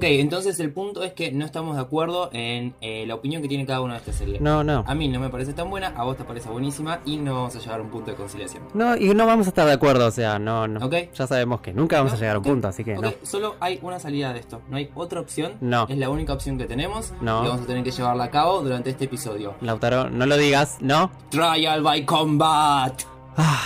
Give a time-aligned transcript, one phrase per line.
[0.00, 3.48] Ok, entonces el punto es que no estamos de acuerdo en eh, la opinión que
[3.48, 4.40] tiene cada una de estas series.
[4.40, 4.82] No, no.
[4.86, 7.54] A mí no me parece tan buena, a vos te parece buenísima y no vamos
[7.54, 8.62] a llegar a un punto de conciliación.
[8.72, 10.86] No, y no vamos a estar de acuerdo, o sea, no, no.
[10.86, 10.94] Ok.
[11.14, 13.12] Ya sabemos que nunca vamos No, a llegar a un punto, así que no.
[13.24, 15.52] Solo hay una salida de esto, no hay otra opción.
[15.60, 15.84] No.
[15.86, 17.44] Es la única opción que tenemos No.
[17.44, 19.54] y vamos a tener que llevarla a cabo durante este episodio.
[19.60, 21.10] Lautaro, no lo digas, no.
[21.28, 23.02] Trial by Combat.
[23.36, 23.60] Ah,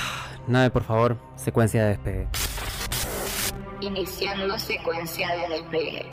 [0.48, 2.27] nave, por favor, secuencia de despegue.
[3.85, 6.06] Iniciando secuencia de despegue.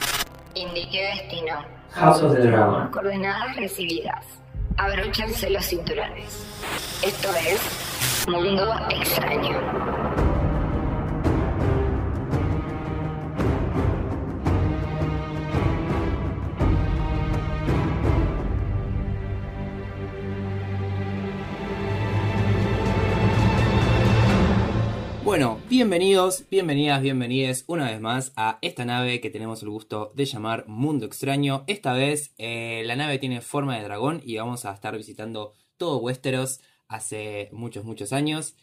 [0.55, 1.63] Indique destino.
[1.91, 2.91] House of the Dragon.
[2.91, 4.25] Coordenadas recibidas.
[4.75, 6.45] Abróchense los cinturones.
[7.01, 10.30] Esto es Mundo Extraño.
[25.31, 30.25] Bueno, bienvenidos, bienvenidas, bienvenides una vez más a esta nave que tenemos el gusto de
[30.25, 31.63] llamar Mundo Extraño.
[31.67, 35.99] Esta vez eh, la nave tiene forma de dragón y vamos a estar visitando todo
[35.99, 38.57] Westeros hace muchos, muchos años.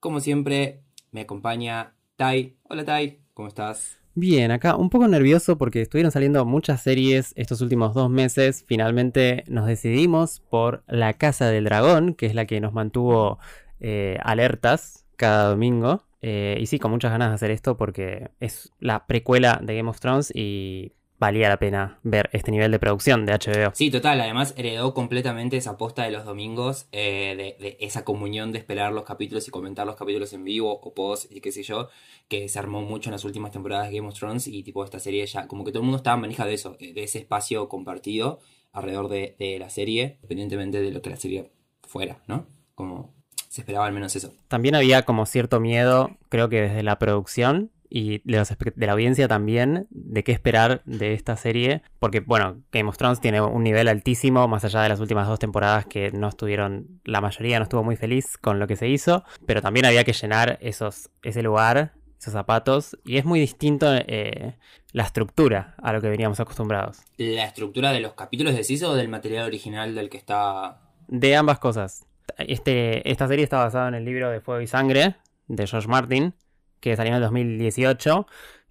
[0.00, 2.56] Como siempre, me acompaña Tai.
[2.70, 3.98] Hola Tai, ¿cómo estás?
[4.14, 8.64] Bien, acá un poco nervioso porque estuvieron saliendo muchas series estos últimos dos meses.
[8.66, 13.38] Finalmente nos decidimos por La Casa del Dragón, que es la que nos mantuvo
[13.78, 16.02] eh, alertas cada domingo.
[16.22, 19.90] Eh, y sí, con muchas ganas de hacer esto porque es la precuela de Game
[19.90, 23.72] of Thrones y valía la pena ver este nivel de producción de HBO.
[23.74, 28.58] Sí, total, además heredó completamente esa posta de los domingos, eh, de, esa comunión de
[28.58, 31.88] esperar los capítulos y comentar los capítulos en vivo o post y qué sé yo,
[32.28, 34.98] que se armó mucho en las últimas temporadas de Game of Thrones y tipo esta
[34.98, 38.40] serie ya, como que todo el mundo estaba manija de eso, de ese espacio compartido
[38.72, 42.46] alrededor de, de la serie, independientemente de lo que la serie fuera, ¿no?
[42.74, 43.14] Como
[43.54, 44.34] se esperaba al menos eso.
[44.48, 48.92] También había como cierto miedo, creo que desde la producción y de, los de la
[48.94, 51.82] audiencia también, de qué esperar de esta serie.
[52.00, 55.38] Porque, bueno, Game of Thrones tiene un nivel altísimo, más allá de las últimas dos
[55.38, 59.22] temporadas que no estuvieron, la mayoría no estuvo muy feliz con lo que se hizo.
[59.46, 62.98] Pero también había que llenar esos, ese lugar, esos zapatos.
[63.04, 64.56] Y es muy distinto eh,
[64.90, 67.02] la estructura a lo que veníamos acostumbrados.
[67.18, 70.80] La estructura de los capítulos decís o del material original del que está...
[71.06, 72.04] De ambas cosas.
[72.38, 75.16] Este, esta serie está basada en el libro de Fuego y Sangre
[75.48, 76.34] de George Martin,
[76.80, 78.26] que salió en el 2018.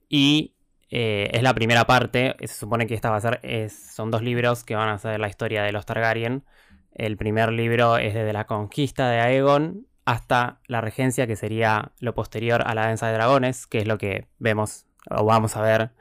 [0.09, 0.53] Y
[0.89, 2.35] eh, es la primera parte.
[2.41, 3.39] Se supone que esta va a ser.
[3.43, 6.43] es- son dos libros que van a ser la historia de los Targaryen.
[6.93, 12.13] El primer libro es desde la conquista de Aegon hasta la regencia, que sería lo
[12.13, 15.91] posterior a la danza de dragones, que es lo que vemos o vamos a ver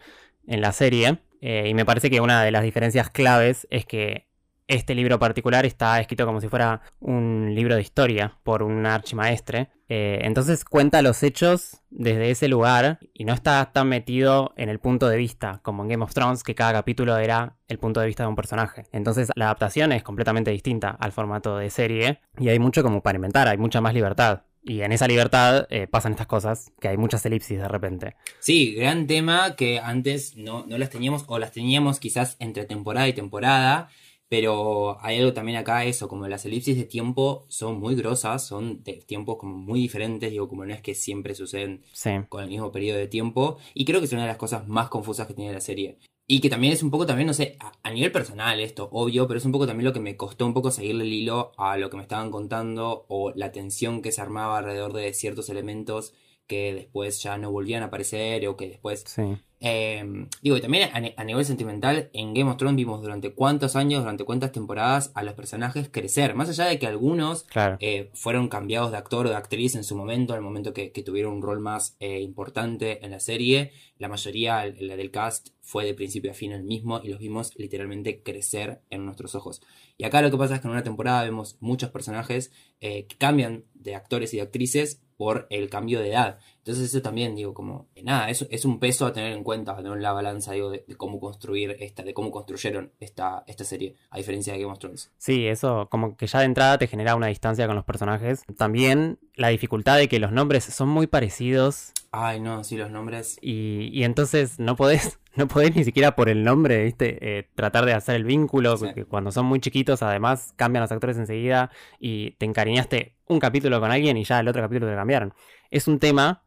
[0.47, 1.19] en la serie.
[1.41, 4.27] Eh, y me parece que una de las diferencias claves es que
[4.73, 9.71] este libro particular está escrito como si fuera un libro de historia por un archimaestre.
[9.89, 14.79] Eh, entonces cuenta los hechos desde ese lugar y no está tan metido en el
[14.79, 18.07] punto de vista como en Game of Thrones, que cada capítulo era el punto de
[18.07, 18.85] vista de un personaje.
[18.93, 23.17] Entonces la adaptación es completamente distinta al formato de serie y hay mucho como para
[23.17, 24.45] inventar, hay mucha más libertad.
[24.65, 28.15] Y en esa libertad eh, pasan estas cosas, que hay muchas elipsis de repente.
[28.39, 33.09] Sí, gran tema que antes no, no las teníamos o las teníamos quizás entre temporada
[33.09, 33.89] y temporada,
[34.33, 38.83] pero hay algo también acá, eso, como las elipsis de tiempo son muy grosas, son
[38.83, 42.13] de tiempos como muy diferentes, digo, como no es que siempre suceden Sí.
[42.31, 44.89] con el mismo periodo de tiempo, y creo que es una de las cosas más
[44.89, 45.99] confusas que tiene la serie.
[46.27, 49.29] Y que también es un poco también, no sé, a, a nivel personal esto, obvio,
[49.29, 51.77] pero es un poco también lo que me costó un poco seguirle el hilo a
[51.77, 56.15] lo que me estaban contando o la tensión que se armaba alrededor de ciertos elementos
[56.53, 59.05] que después ya no volvían a aparecer o que después...
[59.07, 59.23] Sí.
[59.65, 60.05] eh,
[60.43, 63.77] digo, y también a, ni- a nivel sentimental, en Game of Thrones vimos durante cuántos
[63.77, 67.77] años, durante cuántas temporadas a los personajes crecer, más allá de que algunos Claro.
[67.81, 70.91] eh, fueron cambiados de actor o de actriz en su momento, en el momento que,
[70.93, 73.71] que tuvieron un rol más eh, importante en la serie.
[73.99, 77.53] La mayoría la del cast fue de principio a fin el mismo y los vimos
[77.57, 79.63] literalmente crecer en nuestros ojos.
[79.97, 83.17] Y acá lo que pasa es que en una temporada vemos muchos personajes eh, que
[83.17, 86.39] cambian de actores y de actrices por el cambio de edad.
[86.59, 89.77] Entonces eso también, digo, como, eh, nada, eso es un peso a tener en cuenta,
[89.79, 93.95] en la balanza, digo, de, de cómo construir esta, de cómo construyeron esta, esta serie,
[94.11, 95.13] a diferencia de Game of Thrones.
[95.19, 98.43] Sí, eso como que ya de entrada te genera una distancia con los personajes.
[98.57, 103.39] También la dificultad de que los nombres son muy parecidos Ay, no, sí, los nombres.
[103.41, 107.39] y, y entonces no podés, no podés ni siquiera por el nombre, ¿viste?
[107.39, 108.85] Eh, tratar de hacer el vínculo, Sí.
[108.85, 113.81] porque cuando son muy chiquitos además cambian los actores enseguida y te encariñaste un capítulo
[113.81, 115.35] con alguien y ya el otro capítulo te cambiaron.
[115.71, 116.45] Es un tema,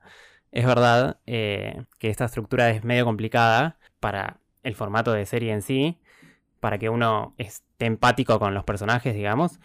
[0.52, 5.62] es verdad, eh, que esta estructura es medio complicada para el formato de serie en
[5.62, 6.00] sí,
[6.60, 9.60] para que uno esté empático con los personajes, digamos.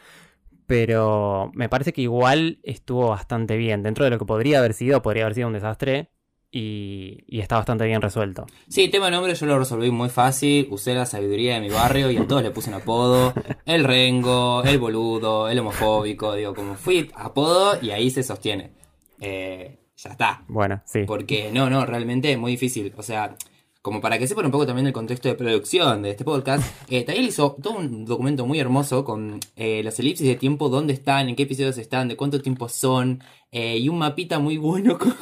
[0.66, 3.82] Pero me parece que igual estuvo bastante bien.
[3.82, 6.10] Dentro de lo que podría haber sido, podría haber sido un desastre.
[6.52, 8.46] Y, y está bastante bien resuelto.
[8.68, 10.66] Sí, tema de nombre yo lo resolví muy fácil.
[10.70, 13.32] Usé la sabiduría de mi barrio y a todos le puse un apodo.
[13.64, 16.34] El rengo, el boludo, el homofóbico.
[16.34, 18.72] Digo, como fui apodo y ahí se sostiene.
[19.20, 20.42] Eh, ya está.
[20.48, 21.04] Bueno, sí.
[21.06, 22.92] Porque no, no, realmente es muy difícil.
[22.96, 23.36] O sea,
[23.82, 27.02] como para que sepan un poco también del contexto de producción de este podcast, eh,
[27.02, 31.28] Tayel hizo todo un documento muy hermoso con eh, las elipsis de tiempo, dónde están,
[31.28, 33.22] en qué episodios están, de cuánto tiempo son,
[33.52, 35.14] eh, y un mapita muy bueno con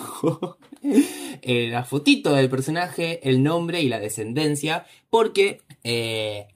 [1.42, 5.60] eh, la fotito del personaje, el nombre y la descendencia, porque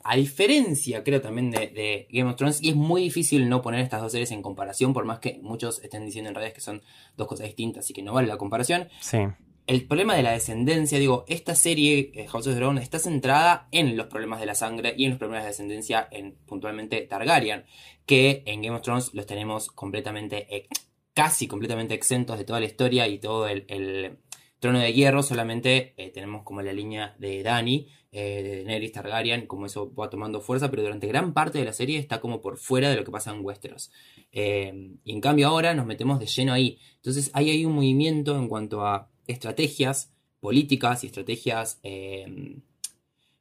[0.04, 3.80] a diferencia, creo también de, de Game of Thrones, y es muy difícil no poner
[3.80, 6.82] estas dos series en comparación, por más que muchos estén diciendo en redes que son
[7.16, 9.18] dos cosas distintas y que no vale la comparación, Sí.
[9.66, 13.68] El problema de la descendencia, digo, esta serie, eh, House of the Dragon, está centrada
[13.70, 17.64] en los problemas de la sangre y en los problemas de descendencia, en puntualmente Targaryen,
[18.04, 20.68] que en Game of Thrones los tenemos completamente, eh,
[21.14, 24.18] casi completamente exentos de toda la historia y todo el,
[24.58, 29.46] trono de hierro, solamente eh, tenemos como la línea de Dany, eh, de Daenerys Targaryen,
[29.46, 32.58] como eso va tomando fuerza, pero durante gran parte de la serie está como por
[32.58, 33.90] fuera de lo que pasa en Westeros.
[34.30, 36.78] Y en cambio ahora nos metemos de lleno ahí.
[36.96, 42.58] Entonces hay ahí un movimiento en cuanto a estrategias políticas y estrategias, eh,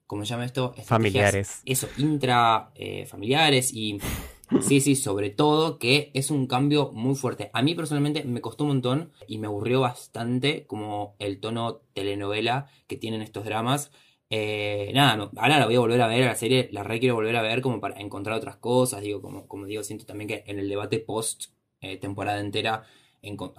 [0.05, 0.73] ¿cómo se llama esto?
[0.77, 1.61] Estrategias, Familiares.
[1.65, 3.99] Eso, intra eh, familiares y
[4.61, 7.49] sí, sí, sobre todo que es un cambio muy fuerte.
[7.53, 12.67] A mí personalmente me costó un montón y me aburrió bastante como el tono telenovela
[12.87, 13.91] que tienen estos dramas.
[14.29, 16.99] Eh, nada, no, ahora la voy a volver a ver a la serie, la re
[16.99, 20.29] quiero volver a ver como para encontrar otras cosas, digo, como, como digo, siento también
[20.29, 21.45] que en el debate post
[21.81, 22.83] eh, temporada entera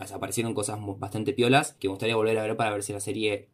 [0.05, 3.01] sea, aparecieron cosas bastante piolas que me gustaría volver a ver para ver si la
[3.01, 3.51] serie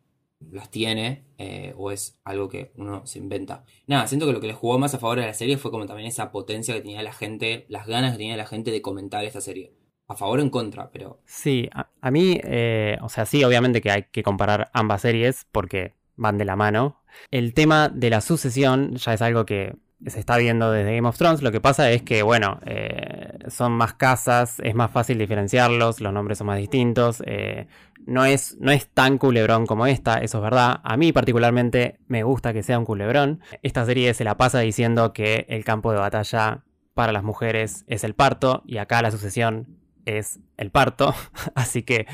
[0.50, 3.64] las tiene eh, o es algo que uno se inventa.
[3.86, 5.86] Nada, siento que lo que le jugó más a favor de la serie fue como
[5.86, 9.24] también esa potencia que tenía la gente, las ganas que tenía la gente de comentar
[9.24, 9.74] esta serie.
[10.06, 13.82] A favor o en contra, pero Sí, a, a mí, eh, o sea, sí, obviamente
[13.82, 17.02] que hay que comparar ambas series porque van de la mano.
[17.30, 19.74] El tema de la sucesión ya es algo que
[20.06, 21.42] se está viendo desde Game of Thrones.
[21.42, 26.12] Lo que pasa es que, bueno, eh, son más casas, es más fácil diferenciarlos, los
[26.12, 27.22] nombres son más distintos.
[27.26, 27.66] eh,
[28.06, 30.80] no, es, no es tan culebrón como esta, eso es verdad.
[30.82, 33.40] A mí particularmente me gusta que sea un culebrón.
[33.62, 36.64] Esta serie se la pasa diciendo que el campo de batalla
[36.94, 41.14] para las mujeres es el parto y acá la sucesión es el parto.
[41.54, 42.06] Así que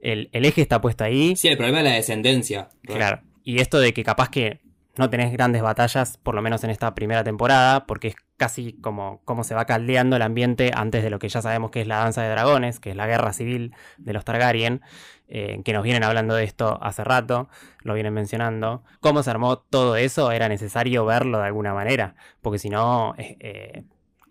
[0.00, 1.36] el, el eje está puesto ahí.
[1.36, 2.70] sí, el problema es la descendencia.
[2.84, 3.20] Claro.
[3.44, 4.61] Y esto de que capaz que
[4.96, 9.20] no tenés grandes batallas, por lo menos en esta primera temporada, porque es casi como,
[9.24, 11.98] como se va caldeando el ambiente antes de lo que ya sabemos que es la
[11.98, 14.82] danza de dragones, que es la guerra civil de los Targaryen,
[15.28, 17.48] eh, que nos vienen hablando de esto hace rato,
[17.80, 18.84] lo vienen mencionando.
[19.00, 20.30] ¿Cómo se armó todo eso?
[20.30, 23.14] Era necesario verlo de alguna manera, porque si no...
[23.18, 23.84] eh, eh,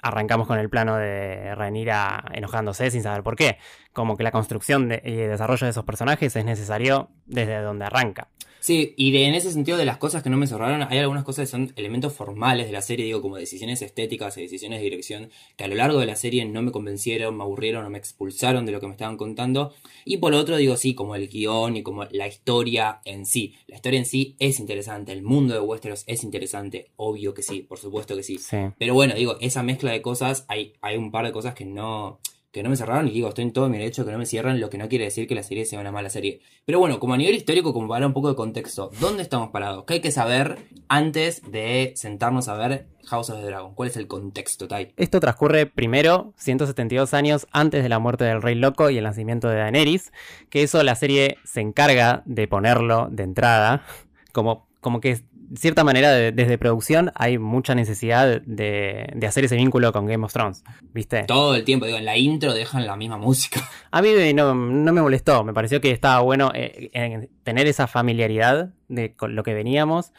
[0.04, 3.60] Arrancamos con el plano de Rhaenyra enojándose sin saber por qué.
[3.94, 8.30] Como que la construcción y desarrollo de esos personajes es necesario desde donde arranca.
[8.62, 11.24] Sí, y de, en ese sentido de las cosas que no me cerraron, hay algunas
[11.24, 14.84] cosas que son elementos formales de la serie, digo, como decisiones estéticas y decisiones de
[14.84, 17.98] dirección, que a lo largo de la serie no me convencieron, me aburrieron o me
[17.98, 19.74] expulsaron de lo que me estaban contando.
[20.06, 23.56] Y por lo otro, digo, sí, como el guion y como la historia en sí.
[23.66, 27.62] La historia en sí es interesante, el mundo de Westeros es interesante, obvio que sí,
[27.62, 28.38] por supuesto que sí.
[28.38, 28.58] Sí.
[28.78, 32.20] Pero bueno, digo, esa mezcla de cosas, hay, hay un par de cosas que no,
[32.52, 34.60] que no me cerraron y digo, estoy en todo mi derecho que no me cierran,
[34.60, 36.42] lo que no quiere decir que la serie sea una mala serie.
[36.66, 39.86] Pero bueno, como a nivel histórico, como para un poco de contexto, ¿dónde estamos parados?
[39.86, 40.58] ¿Qué hay que saber
[40.90, 43.74] antes de sentarnos a ver House of the Dragon?
[43.74, 44.94] ¿Cuál es el contexto, Tai?
[44.98, 49.48] Esto transcurre primero 172 años antes de la muerte del Rey Loco y el nacimiento
[49.48, 50.12] de Daenerys,
[50.50, 53.86] que eso la serie se encarga de ponerlo de entrada,
[54.34, 55.22] como, como que
[55.56, 60.24] cierta manera de- desde producción hay mucha necesidad de, de hacer ese vínculo con Game
[60.26, 61.24] of Thrones, ¿viste?
[61.24, 63.62] Todo el tiempo, digo, en la intro dejan la misma música.
[63.92, 67.88] A mí no, no me molestó, me pareció que estaba bueno eh, en tener esa
[67.88, 70.12] familiaridad de con lo que veníamos.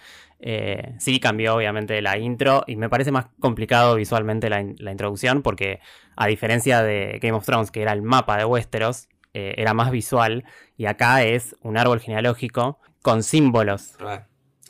[0.45, 4.91] Eh, sí cambió obviamente la intro y me parece más complicado visualmente la, in- la
[4.91, 5.79] introducción porque
[6.17, 9.93] a diferencia de Game of Thrones que era el mapa de Westeros, eh, era más
[9.93, 10.45] visual
[10.77, 13.95] y acá es un árbol genealógico con símbolos.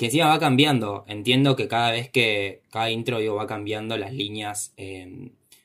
[0.03, 1.05] Que encima va cambiando.
[1.07, 4.75] Entiendo que cada vez que cada intro digo, va cambiando las líneas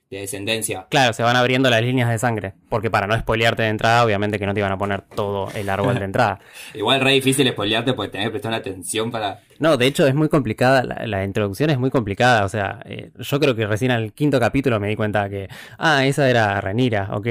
[0.09, 0.87] de descendencia.
[0.89, 4.39] Claro, se van abriendo las líneas de sangre porque para no spoilearte de entrada obviamente
[4.39, 6.39] que no te iban a poner todo el árbol de entrada.
[6.73, 9.41] Igual re difícil spoilearte porque tenés que prestar atención para...
[9.59, 13.11] No, de hecho es muy complicada, la, la introducción es muy complicada, o sea, eh,
[13.17, 15.47] yo creo que recién al quinto capítulo me di cuenta que,
[15.79, 17.27] ah, esa era Renira, ok,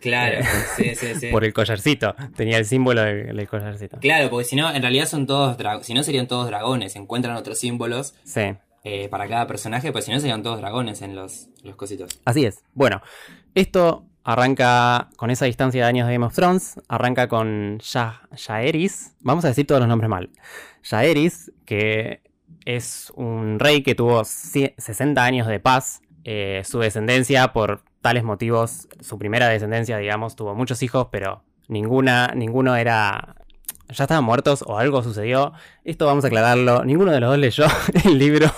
[0.00, 0.38] Claro,
[0.76, 1.26] sí, sí, sí.
[1.30, 3.98] por el collarcito, tenía el símbolo del, del collarcito.
[4.00, 5.86] Claro, porque si no, en realidad son todos dragones.
[5.86, 6.96] Si no, serían todos dragones.
[6.96, 11.14] Encuentran otros símbolos Sí, eh, para cada personaje, pues si no, serían todos dragones en
[11.14, 12.20] los, los cositos.
[12.24, 12.62] así es.
[12.74, 13.00] Bueno,
[13.54, 19.16] esto arranca con esa distancia de años de Game of Thrones, arranca con ya Jaehaerys,
[19.20, 20.30] vamos a decir todos los nombres mal.
[20.82, 22.22] Jaehaerys, que
[22.64, 28.88] es un rey que tuvo 60 años de paz, eh, su descendencia por tales motivos,
[29.00, 33.36] su primera descendencia, digamos, tuvo muchos hijos, pero ninguna, ninguno era
[33.92, 35.52] ya estaban muertos o algo sucedió.
[35.84, 36.84] Esto vamos a aclararlo.
[36.84, 37.66] Ninguno de los dos leyó
[38.04, 38.48] el libro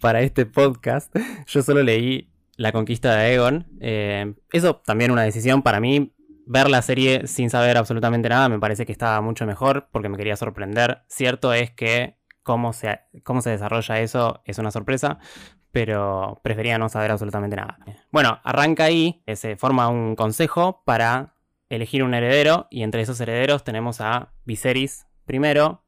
[0.00, 1.14] para este podcast.
[1.46, 3.66] Yo solo leí La conquista de Aegon.
[3.80, 6.12] Eh, eso también una decisión para mí.
[6.48, 10.16] Ver la serie sin saber absolutamente nada me parece que estaba mucho mejor porque me
[10.16, 11.02] quería sorprender.
[11.08, 15.18] Cierto es que cómo se, cómo se desarrolla eso es una sorpresa,
[15.72, 17.78] pero prefería no saber absolutamente nada.
[18.12, 21.34] Bueno, arranca ahí, eh, se forma un consejo para
[21.68, 25.82] elegir un heredero y entre esos herederos tenemos a Viserys primero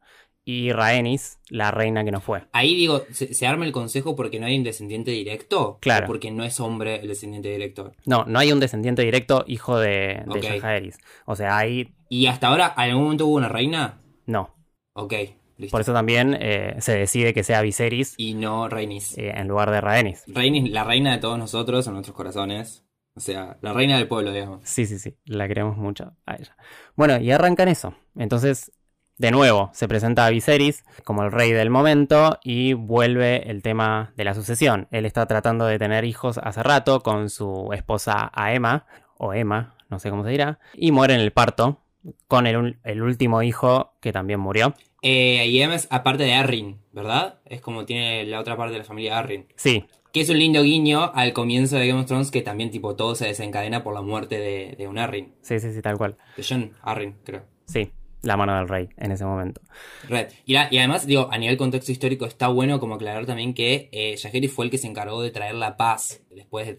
[0.49, 2.45] y Rhaenys, la reina que no fue.
[2.53, 5.77] Ahí digo, ¿se, arma el consejo porque no hay un descendiente directo?
[5.83, 6.07] Claro.
[6.07, 7.93] ¿O porque no es hombre el descendiente directo?
[8.07, 10.95] No, no hay un descendiente directo hijo de, de
[11.27, 11.93] O sea, hay...
[12.09, 14.01] ¿Y hasta ahora, algún momento hubo una reina?
[14.25, 14.55] No.
[14.95, 15.13] Ok.
[15.59, 15.73] Listo.
[15.73, 18.15] Por eso también eh, se decide que sea Viserys.
[18.17, 19.19] Y no Rhaenys.
[19.19, 20.25] Eh, en lugar de Rhaenys.
[20.29, 22.88] Rhaenys, la reina de todos nosotros, en nuestros corazones.
[23.19, 24.61] O sea, la reina del pueblo, digamos.
[24.63, 26.57] Sí, sí, sí, la queremos mucho a ella.
[26.95, 27.95] Bueno, y arrancan eso.
[28.17, 28.71] Entonces,
[29.17, 34.13] de nuevo, se presenta a Viserys como el rey del momento y vuelve el tema
[34.17, 34.87] de la sucesión.
[34.93, 39.99] Él está tratando de tener hijos hace rato con su esposa Aema, o Emma, no
[39.99, 41.83] sé cómo se dirá, y muere en el parto
[42.29, 44.75] con el, el último hijo que también murió.
[45.03, 47.41] Eh, y Emma es aparte de Arryn, ¿verdad?
[47.45, 49.49] Es como tiene la otra parte de la familia Arryn.
[49.57, 52.97] Sí, que es un lindo guiño al comienzo de Game of Thrones que también tipo
[52.97, 55.35] todo se desencadena por la muerte de, un Arryn.
[55.43, 56.17] Sí, sí, sí, tal cual.
[56.37, 57.45] De John Arryn, creo.
[57.67, 59.61] Sí, la mano del rey en ese momento.
[60.09, 60.29] Red.
[60.45, 64.65] Y, además, digo, a nivel contexto histórico está bueno como aclarar también que eh, fue
[64.65, 66.75] el que se encargó de traer la paz después de,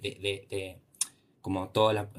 [0.50, 0.80] de,
[1.42, 2.10] como toda la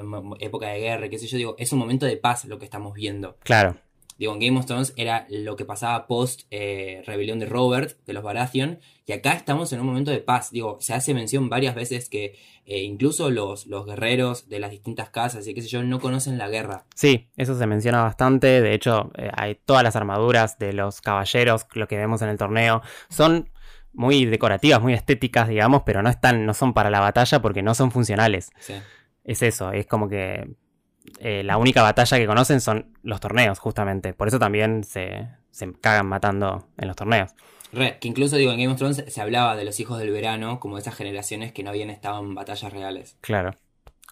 [0.40, 2.95] época de guerra, qué sé yo, digo, es un momento de paz lo que estamos
[2.95, 3.37] viendo.
[3.43, 3.76] Claro.
[4.20, 8.12] Digo, en Game of Thrones era lo que pasaba post eh, rebelión de Robert, de
[8.12, 10.50] los Baratheon, y acá estamos en un momento de paz.
[10.50, 12.36] Digo, se hace mención varias veces que
[12.66, 16.36] eh, incluso los, los guerreros de las distintas casas y qué sé yo no conocen
[16.36, 16.84] la guerra.
[16.94, 18.60] Sí, eso se menciona bastante.
[18.60, 22.36] De hecho, eh, hay todas las armaduras de los caballeros, lo que vemos en el
[22.36, 23.48] torneo, son
[23.94, 27.74] muy decorativas, muy estéticas, digamos, pero no están, no son para la batalla porque no
[27.74, 28.50] son funcionales.
[28.58, 28.74] Sí.
[29.24, 30.46] Es eso, es como que
[31.19, 34.12] eh, la única batalla que conocen son los torneos, justamente.
[34.12, 37.33] Por eso también se, se cagan matando en los torneos.
[37.73, 40.59] Re, que incluso digo, en Game of Thrones se hablaba de los hijos del verano
[40.61, 43.17] como de esas generaciones que no habían estado en batallas reales.
[43.21, 43.57] Claro,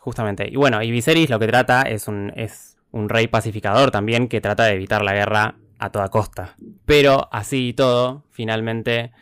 [0.01, 0.49] justamente.
[0.51, 4.41] Y bueno, y Viserys lo que trata es un, es un rey pacificador también que
[4.41, 6.55] trata de evitar la guerra a toda costa.
[6.85, 9.13] Pero así y todo, finalmente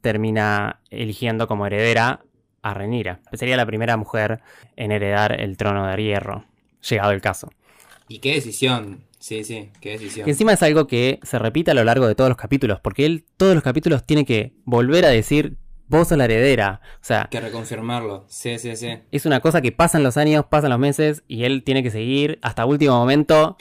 [0.00, 2.20] termina eligiendo como heredera
[2.62, 3.20] a Renira.
[3.32, 4.40] Sería la primera mujer
[4.76, 6.44] en heredar el trono de hierro
[6.88, 7.50] llegado el caso.
[8.08, 9.04] Y qué decisión.
[9.18, 10.24] Sí, sí, qué decisión.
[10.24, 13.04] Que encima es algo que se repite a lo largo de todos los capítulos, porque
[13.04, 15.56] él todos los capítulos tiene que volver a decir,
[15.88, 16.80] vos sos la heredera.
[16.94, 17.28] O sea...
[17.30, 18.98] Que reconfirmarlo, sí, sí, sí.
[19.10, 22.38] Es una cosa que pasan los años, pasan los meses, y él tiene que seguir
[22.42, 23.56] hasta último momento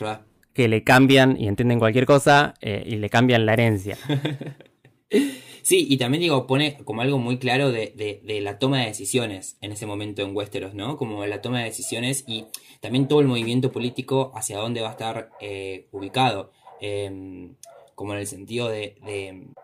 [0.54, 3.98] que le cambian y entienden cualquier cosa eh, y le cambian la herencia.
[5.68, 9.74] Sí, y también digo, pone como algo muy claro de, la toma de decisiones en
[9.74, 10.96] ese momento en Westeros, ¿no?
[10.96, 12.46] Como la toma de decisiones y
[12.80, 16.52] también todo el movimiento político hacia dónde va a estar eh, ubicado.
[16.80, 17.56] Em,
[17.96, 18.96] como en el sentido de,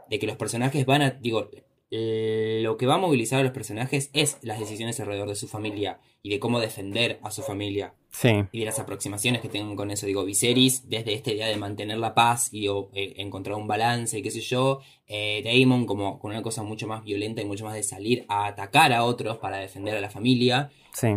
[0.09, 1.49] de, que los personajes van a, digo,
[1.95, 5.99] lo que va a movilizar a los personajes es las decisiones alrededor de su familia
[6.23, 7.93] y de cómo defender a su familia.
[8.51, 10.07] Y de las aproximaciones que tengan con eso.
[10.07, 14.23] Digo, Viserys, desde esta idea de mantener la paz y eh, encontrar un balance y
[14.23, 14.79] qué sé yo.
[15.07, 18.47] Eh, Daemon como con una cosa mucho más violenta y mucho más de salir a
[18.47, 20.71] atacar a otros para defender a la familia.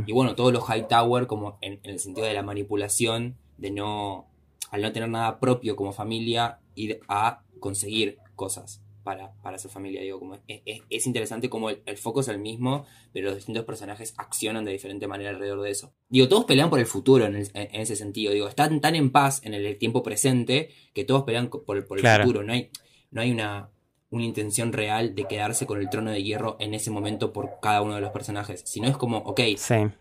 [0.06, 4.26] Y bueno, todos los Hightower como en, en el sentido de la manipulación, de no,
[4.71, 10.02] al no tener nada propio como familia, ir a conseguir cosas para, su familia.
[10.02, 14.64] Digo, como es, interesante como el, foco es el mismo, pero los distintos personajes accionan
[14.64, 15.94] de diferente manera alrededor de eso.
[16.08, 18.32] Digo, todos pelean por el futuro en, ese sentido.
[18.32, 22.42] Digo, están tan en paz en el tiempo presente que todos pelean por, el futuro.
[22.42, 22.70] No hay,
[23.12, 23.70] no hay una,
[24.10, 27.82] una intención real de quedarse con el trono de hierro en ese momento por cada
[27.82, 28.62] uno de los personajes.
[28.64, 29.40] Si no es como, ok,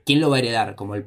[0.05, 0.75] ¿quién lo va a heredar?
[0.75, 1.03] Como el,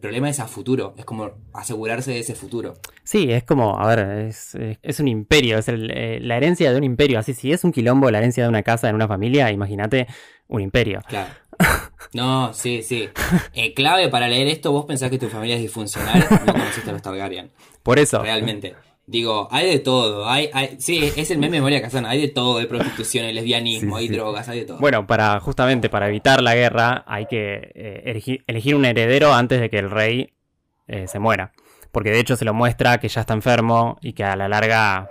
[0.00, 2.74] problema es a futuro, es como asegurarse de ese futuro.
[3.04, 6.84] Sí, es como, a ver, es, es un imperio, es eh, la herencia de un
[6.84, 7.18] imperio.
[7.18, 10.06] Así, si es un quilombo la herencia de una casa en una familia, imagínate
[10.48, 11.00] un imperio.
[11.06, 11.30] Claro.
[12.12, 13.08] No, sí, sí.
[13.52, 16.92] Eh, clave para leer esto, vos pensás que tu familia es disfuncional, no conociste a
[16.92, 17.50] los Targaryen.
[17.82, 18.22] Por eso.
[18.22, 18.74] Realmente.
[19.10, 20.28] Digo, hay de todo.
[20.28, 22.06] Hay, hay, sí, es el meme de Moria Kazan.
[22.06, 22.58] Hay de todo.
[22.58, 24.14] Hay prostitución, hay lesbianismo, Sí, hay sí.
[24.14, 24.78] drogas, hay de todo.
[24.78, 29.60] Bueno, para justamente para evitar la guerra hay que eh, elegir, elegir un heredero antes
[29.60, 30.32] de que el rey
[30.86, 31.52] eh, se muera.
[31.90, 35.10] Porque de hecho se lo muestra que ya está enfermo y que a la larga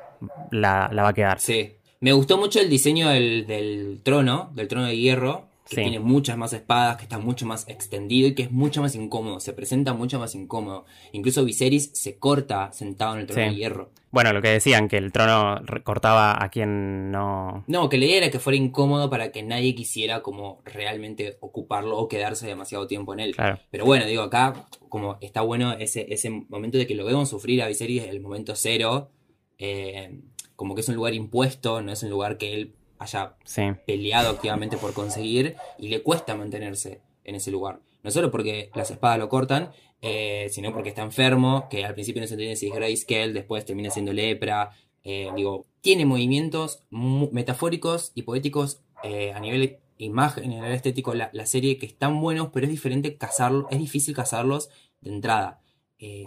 [0.52, 1.40] la, la va a quedar.
[1.42, 1.74] Sí.
[2.00, 5.82] Me gustó mucho el diseño del, del trono, del trono de hierro, que Sí.
[5.84, 9.40] tiene muchas más espadas, que está mucho más extendido y que es mucho más incómodo.
[9.40, 10.86] Se presenta mucho más incómodo.
[11.12, 13.50] Incluso Viserys se corta sentado en el trono Sí.
[13.50, 13.90] de hierro.
[14.12, 17.64] Bueno, lo que decían, que el trono cortaba a quien no...
[17.68, 21.96] No, que la idea era que fuera incómodo para que nadie quisiera como realmente ocuparlo
[22.00, 23.36] o quedarse demasiado tiempo en él.
[23.36, 23.60] Claro.
[23.70, 27.62] Pero bueno, digo, acá como está bueno ese, ese momento de que lo vemos sufrir
[27.62, 29.12] a Viserys, el momento cero,
[29.60, 30.20] eh,
[30.56, 34.30] como que es un lugar impuesto, no es un lugar que él haya Sí, peleado
[34.30, 37.80] activamente por conseguir y le cuesta mantenerse en ese lugar.
[38.04, 42.22] No solo porque las espadas lo cortan, eh, sino porque está enfermo, que al principio
[42.22, 44.72] no se entiende si es Grayscale, después termina siendo lepra.
[45.04, 46.84] eh, digo, tiene movimientos
[47.32, 52.22] metafóricos y poéticos eh, a nivel imagen, a nivel estético, la, la serie que están
[52.22, 54.70] buenos, pero es diferente cazarlos, es difícil cazarlos
[55.02, 55.62] de entrada.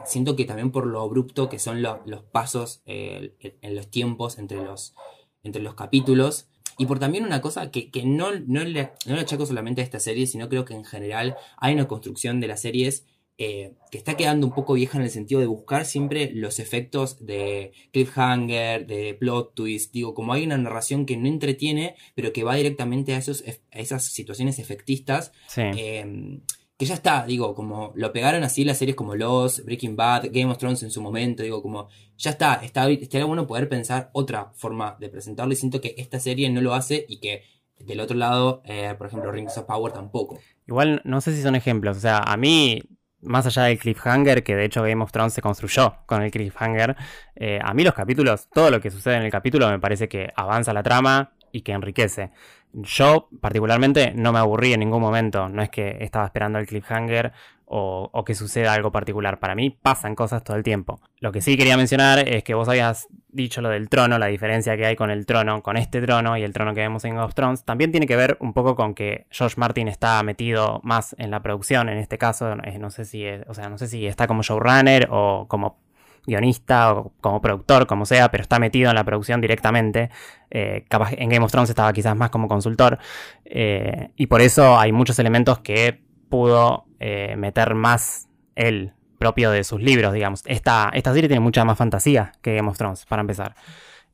[0.04, 4.38] Siento que también por lo abrupto que son lo- los pasos en- en los tiempos
[4.38, 4.94] entre los,
[5.42, 6.48] entre los capítulos.
[6.78, 9.84] Y por también una cosa que, que no, no, le, no le achaco solamente a
[9.84, 13.04] esta serie, sino creo que en general hay una construcción de las series
[13.38, 17.24] eh, que está quedando un poco vieja en el sentido de buscar siempre los efectos
[17.24, 19.92] de cliffhanger, de plot twist.
[19.92, 23.78] Digo, como hay una narración que no entretiene, pero que va directamente a, esos, a
[23.78, 25.62] esas situaciones efectistas, sí.
[25.62, 26.40] eh,
[26.76, 30.50] que ya está, digo, como lo pegaron así las series como Lost, Breaking Bad, Game
[30.50, 34.52] of Thrones en su momento, digo, como ya está, está estaría bueno poder pensar otra
[34.54, 37.42] forma de presentarlo y siento que esta serie no lo hace y que
[37.78, 40.38] del otro lado, eh, por ejemplo, Rings of Power tampoco.
[40.66, 41.96] Igual no sé si son ejemplos.
[41.96, 42.80] O sea, a mí,
[43.20, 46.96] más allá del cliffhanger, que de hecho Game of Thrones se construyó con el cliffhanger,
[47.34, 50.30] eh, a mí los capítulos, todo lo que sucede en el capítulo me parece que
[50.36, 52.30] avanza la trama y que enriquece.
[52.72, 55.48] Yo, particularmente, no me aburrí en ningún momento.
[55.48, 57.32] No es que estaba esperando el cliffhanger
[57.74, 59.38] o, que suceda algo particular.
[59.38, 61.00] Para mí pasan cosas todo el tiempo.
[61.20, 64.76] Lo que sí quería mencionar es que vos habías dicho lo del trono, la diferencia
[64.76, 67.24] que hay con el trono, con este trono y el trono que vemos en Game
[67.24, 71.14] of Thrones, también tiene que ver un poco con que George Martin está metido más
[71.18, 74.06] en la producción, en este caso, no sé si es- o sea, no sé si
[74.06, 75.78] está como showrunner o como
[76.26, 80.10] guionista o como productor, como sea, pero está metido en la producción directamente.
[80.50, 82.98] Eh, capaz en Game of Thrones estaba quizás más como consultor.
[83.44, 89.64] eh, y por eso hay muchos elementos que pudo eh, meter más él propio de
[89.64, 90.42] sus libros, digamos.
[90.46, 93.54] Esta, esta serie tiene mucha más fantasía que Game of Thrones, para empezar.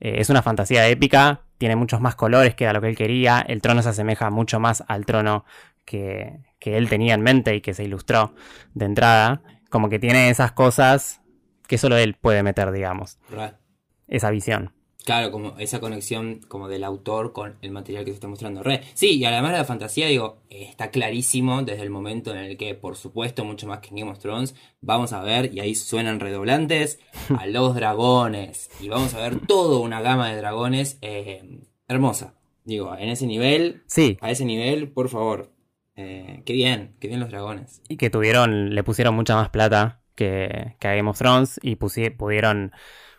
[0.00, 3.40] Es una fantasía épica, tiene muchos más colores que a lo que él quería.
[3.40, 5.44] El trono se asemeja mucho más al trono
[5.84, 8.34] que, que él tenía en mente y que se ilustró
[8.74, 9.42] de entrada.
[9.70, 11.20] Como que tiene esas cosas
[11.68, 13.18] que solo él puede meter, digamos.
[13.30, 13.60] ¿verdad?
[14.08, 14.72] Esa visión.
[15.04, 18.62] Claro, como esa conexión como del autor con el material que se está mostrando.
[18.62, 18.82] Re.
[18.92, 22.74] Sí, y además de la fantasía, digo, está clarísimo desde el momento en el que,
[22.74, 26.20] por supuesto, mucho más que en Game of Thrones, vamos a ver, y ahí suenan
[26.20, 26.98] redoblantes,
[27.38, 28.70] a los dragones.
[28.80, 32.34] Y vamos a ver toda una gama de dragones eh, hermosa.
[32.64, 35.52] Digo, en ese nivel, Sí, a ese nivel, por favor.
[35.96, 37.80] Eh, qué bien, qué bien los dragones.
[37.88, 41.76] y que tuvieron, le pusieron mucha más plata que, que a Game of Thrones y
[41.76, 42.72] pudieron,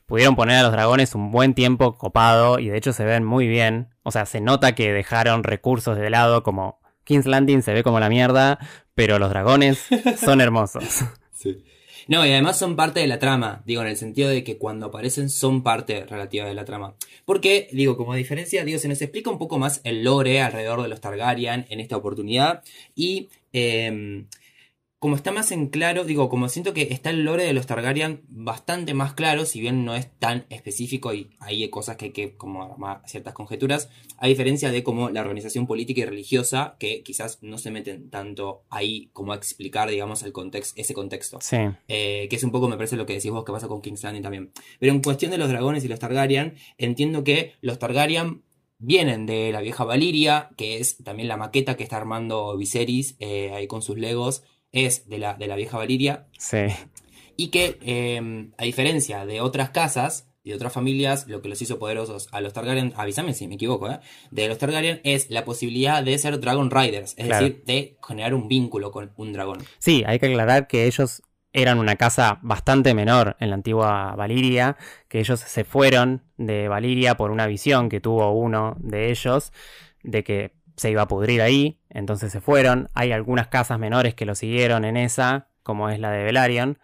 [0.06, 3.48] pudieron poner a los dragones un buen tiempo copado y de hecho se ven muy
[3.48, 3.88] bien.
[4.04, 8.02] O sea, se nota que dejaron recursos de lado como King's Landing se ve como
[8.02, 8.60] la mierda,
[8.94, 9.88] pero los dragones
[10.24, 11.06] son hermosos.
[11.34, 11.64] Sí.
[12.08, 14.88] No, y además son parte de la trama, digo, en el sentido de que cuando
[14.88, 16.96] aparecen son parte relativa de la trama.
[17.24, 20.90] Porque, digo, como diferencia, digo, se nos explica un poco más el lore alrededor de
[20.90, 22.64] los Targaryen en esta oportunidad.
[22.96, 24.26] Y eh,
[25.00, 28.22] como está más en claro, digo, como siento que está el lore de los Targaryen
[28.28, 32.36] bastante más claro, si bien no es tan específico y hay cosas que hay que
[32.36, 37.40] como armar ciertas conjeturas, a diferencia de como la organización política y religiosa, que quizás
[37.42, 41.40] no se meten tanto ahí como a explicar, digamos, el contexto, ese contexto.
[41.42, 41.58] Sí,
[41.88, 44.04] Eh, que es un poco, me parece, lo que decís vos que pasa con King's
[44.04, 44.52] Landing también.
[44.80, 48.44] Pero en cuestión de los dragones y los Targaryen, entiendo que los Targaryen
[48.80, 53.52] vienen de la vieja Valiria, que es también la maqueta que está armando Viserys eh,
[53.54, 56.68] ahí con sus legos, es de la, de la vieja Valiria, sí.
[57.36, 61.62] y que, eh, a diferencia de otras casas y de otras familias, lo que los
[61.62, 64.00] hizo poderosos a los Targaryen, avísame si me equivoco, ¿eh?
[64.32, 67.46] de los Targaryen es la posibilidad de ser Dragon Riders, es Claro.
[67.46, 69.60] decir, de generar un vínculo con un dragón.
[69.80, 74.78] Sí, hay que aclarar que ellos eran una casa bastante menor en la antigua Valiria,
[75.08, 79.52] que ellos se fueron de Valiria por una visión que tuvo uno de ellos
[80.04, 82.90] de que se iba a pudrir ahí, entonces se fueron.
[82.94, 86.80] Hay algunas casas menores que lo siguieron en esa, como es la de Velaryon,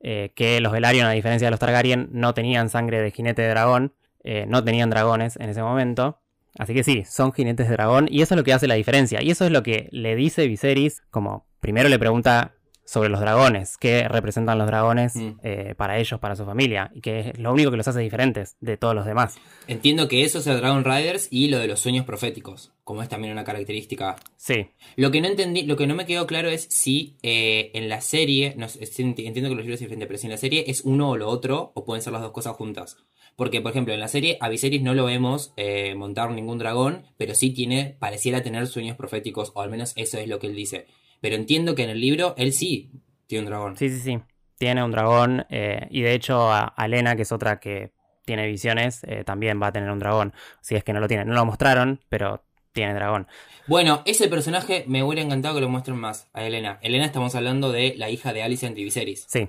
[0.00, 3.48] eh, que los Velaryon, a diferencia de los Targaryen, no tenían sangre de jinete de
[3.48, 6.20] dragón, eh, no tenían dragones en ese momento.
[6.58, 9.22] Así que sí, son jinetes de dragón y eso es lo que hace la diferencia.
[9.22, 12.55] Y eso es lo que le dice Viserys, como primero le pregunta
[12.86, 15.30] sobre los dragones, qué representan los dragones Mm.
[15.42, 18.56] eh, para ellos, para su familia, y que es lo único que los hace diferentes
[18.60, 19.36] de todos los demás.
[19.66, 23.32] Entiendo que eso sea Dragon Riders y lo de los sueños proféticos, como es también
[23.32, 24.16] una característica.
[24.36, 27.88] Sí, Lo que no entendí, lo que no me quedó claro es si eh, en
[27.88, 30.82] la serie, no entiendo que los libros es diferente, pero si en la serie es
[30.82, 32.96] uno o lo otro, o pueden ser las dos cosas juntas.
[33.34, 37.02] Porque, por ejemplo, en la serie a Viserys no lo vemos eh, montar ningún dragón,
[37.18, 40.54] pero sí tiene, pareciera tener sueños proféticos, o al menos eso es lo que él
[40.54, 40.86] dice.
[41.20, 42.90] Pero entiendo que en el libro él sí
[43.26, 43.76] tiene un dragón.
[43.76, 44.20] sí, sí, sí.
[44.58, 47.92] Tiene un dragón eh, y de hecho a, a Lena, que es otra que
[48.24, 50.32] tiene visiones, eh, también va a tener un dragón.
[50.60, 51.24] Si es que no lo tiene.
[51.24, 53.26] No lo mostraron, pero tiene dragón.
[53.66, 56.78] Bueno, ese personaje me hubiera encantado que lo muestren más a Elena.
[56.82, 59.26] Elena estamos hablando de la hija de Alicent y Viserys.
[59.28, 59.48] Sí,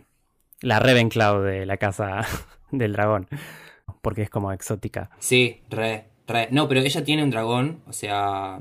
[0.62, 2.22] la Ravenclaw de la casa
[2.72, 3.28] del dragón.
[4.02, 5.10] Porque es como exótica.
[5.20, 6.48] Sí, re, re.
[6.52, 8.60] No, pero ella tiene un dragón, o sea...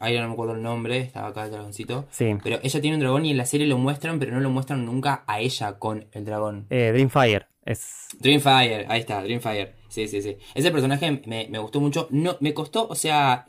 [0.00, 2.06] Ahí no me acuerdo el nombre, estaba acá el dragoncito.
[2.10, 2.36] Sí.
[2.42, 4.84] Pero ella tiene un dragón y en la serie lo muestran, pero no lo muestran
[4.84, 6.66] nunca a ella con el dragón.
[6.70, 8.08] Eh, Dreamfire es.
[8.18, 9.74] Dreamfire, ahí está, Dreamfire.
[9.88, 10.36] Sí, sí, sí.
[10.54, 12.08] Ese personaje me, me gustó mucho.
[12.10, 13.46] No, me costó, o sea,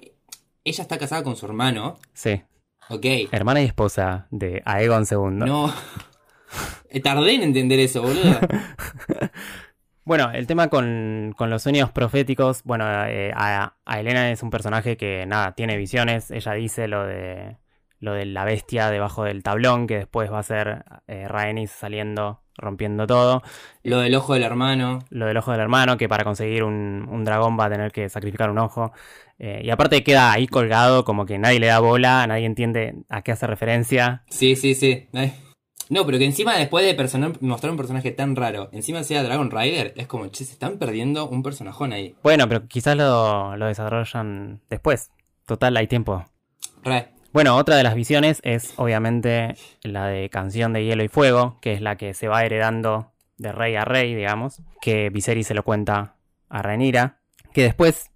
[0.63, 1.97] ella está casada con su hermano.
[2.13, 2.41] Sí.
[2.89, 3.05] Ok.
[3.31, 5.45] Hermana y esposa de Aegon II.
[5.47, 5.73] No.
[6.89, 8.39] Eh, Tardé en entender eso, boludo.
[10.06, 14.52] Bueno, el tema con, con los sueños proféticos, bueno, eh, a, a Elena es un
[14.52, 17.58] personaje que nada, tiene visiones, ella dice lo de
[18.00, 22.44] lo de la bestia debajo del tablón, que después va a ser eh, Rhaenys saliendo,
[22.56, 23.41] rompiendo todo,
[23.84, 25.00] Lo del ojo del hermano.
[25.10, 28.08] lo del ojo del hermano, que para conseguir un, un dragón va a tener que
[28.10, 28.91] sacrificar un ojo,
[29.39, 33.22] Eh, y aparte queda ahí colgado, como que nadie le da bola, nadie entiende a
[33.24, 35.08] qué hace referencia, Sí, sí, sí.
[35.13, 35.34] Ay.
[35.89, 39.93] No, pero que encima después de mostrar un personaje tan raro, encima sea Dragon Rider,
[39.95, 42.15] es como, che, se están perdiendo un personajón ahí.
[42.24, 45.12] Bueno, pero quizás lo, lo desarrollan después,
[45.45, 46.26] total, hay tiempo.
[46.84, 47.10] Re.
[47.34, 51.74] Bueno, otra de las visiones es obviamente la de Canción de Hielo y Fuego, que
[51.74, 55.63] es la que se va heredando de rey a rey, digamos, que Viserys se lo
[55.63, 56.15] cuenta
[56.50, 57.19] a Rhaenyra,
[57.54, 58.12] que después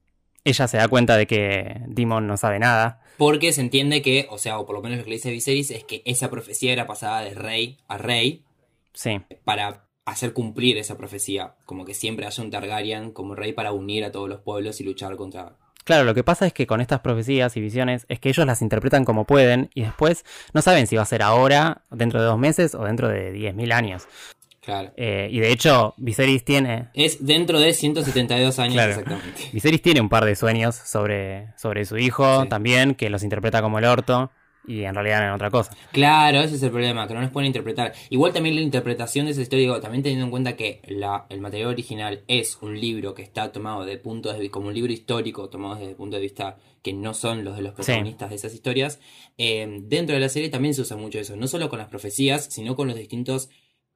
[0.45, 3.01] ella se da cuenta de que Demon no sabe nada.
[3.19, 5.71] Porque se entiende que, o sea, o por lo menos lo que le dice Viserys
[5.71, 8.45] es que esa profecía era pasada de rey a rey
[8.93, 11.55] Sí, para hacer cumplir esa profecía.
[11.65, 14.85] Como que siempre haya un Targaryen como rey para unir a todos los pueblos y
[14.85, 15.57] luchar contra...
[15.83, 18.61] claro, lo que pasa es que con estas profecías y visiones es que ellos las
[18.61, 22.39] interpretan como pueden y después no saben si va a ser ahora, dentro de dos
[22.39, 24.07] meses o dentro de 10.000 años.
[24.69, 24.93] Claro.
[24.97, 28.91] Eh, y de hecho, Viserys tiene Es dentro de 172 años Claro.
[28.91, 29.49] exactamente.
[29.51, 32.49] Viserys tiene un par de sueños sobre, sobre su hijo Sí.
[32.49, 34.31] también, que los interpreta como el orto
[34.67, 35.75] y en realidad eran otra cosa.
[35.91, 37.93] Claro, ese es el problema, que no nos pueden interpretar.
[38.11, 41.41] Igual también la interpretación de esa historia, digo, también teniendo en cuenta que la, el
[41.41, 45.49] material original es un libro que está tomado de puntos de como un libro histórico,
[45.49, 48.53] tomado desde el punto de vista que no son los de los protagonistas de esas
[48.53, 48.99] historias.
[49.37, 52.45] eh, dentro de la serie también se usa mucho eso, no solo con las profecías,
[52.51, 53.49] sino con los distintos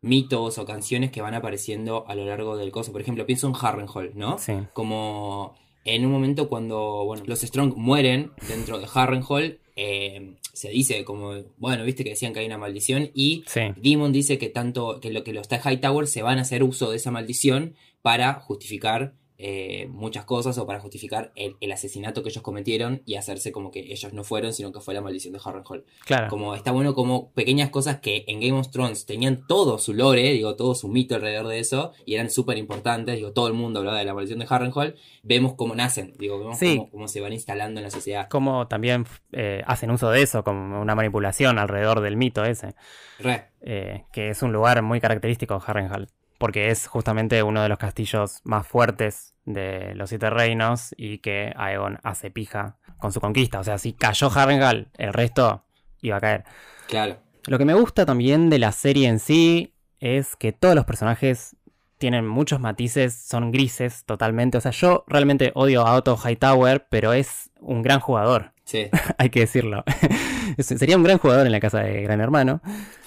[0.03, 2.91] mitos o canciones que van apareciendo a lo largo del coso.
[2.91, 4.37] Por ejemplo, pienso en Harrenhal, ¿no?
[4.37, 4.53] Sí.
[4.73, 11.03] como en un momento cuando bueno, los Strong mueren dentro de Harrenhal, eh, se dice
[11.03, 13.61] como, bueno, viste que decían que hay una maldición y Sí.
[13.75, 16.97] Demon dice que tanto que lo que los Hightower se van a hacer uso de
[16.97, 19.13] esa maldición para justificar
[19.45, 23.71] eh, muchas cosas o para justificar el, el asesinato que ellos cometieron y hacerse como
[23.71, 25.83] que ellos no fueron, sino que fue la maldición de Harrenhal.
[26.05, 26.29] Claro.
[26.29, 30.31] Como está bueno como pequeñas cosas que en Game of Thrones tenían todo su lore,
[30.31, 33.79] digo, todo su mito alrededor de eso, y eran súper importantes, digo, todo el mundo
[33.79, 36.77] hablaba de la maldición de Harrenhal, vemos cómo nacen, digo, vemos Sí.
[36.77, 38.29] cómo, cómo se van instalando en la sociedad.
[38.29, 42.75] Como también eh, hacen uso de eso, como una manipulación alrededor del mito ese,
[43.19, 46.07] Re, eh, que es un lugar muy característico de Harrenhal,
[46.43, 51.53] porque es justamente uno de los castillos más fuertes de los siete reinos y que
[51.55, 53.61] Aegon hace pija con su conquista.
[53.61, 55.63] O sea, si cayó Harrenhal, el resto
[56.01, 56.43] iba a caer.
[56.89, 57.15] claro.
[57.47, 61.55] Lo que me gusta también de la serie en sí es que todos los personajes
[61.97, 64.57] tienen muchos matices, son grises totalmente.
[64.57, 69.29] O sea, yo realmente odio a Otto Hightower, pero es un gran jugador, Sí, hay
[69.29, 69.85] que decirlo.
[70.59, 72.61] Sería un gran jugador en la casa de Gran Hermano.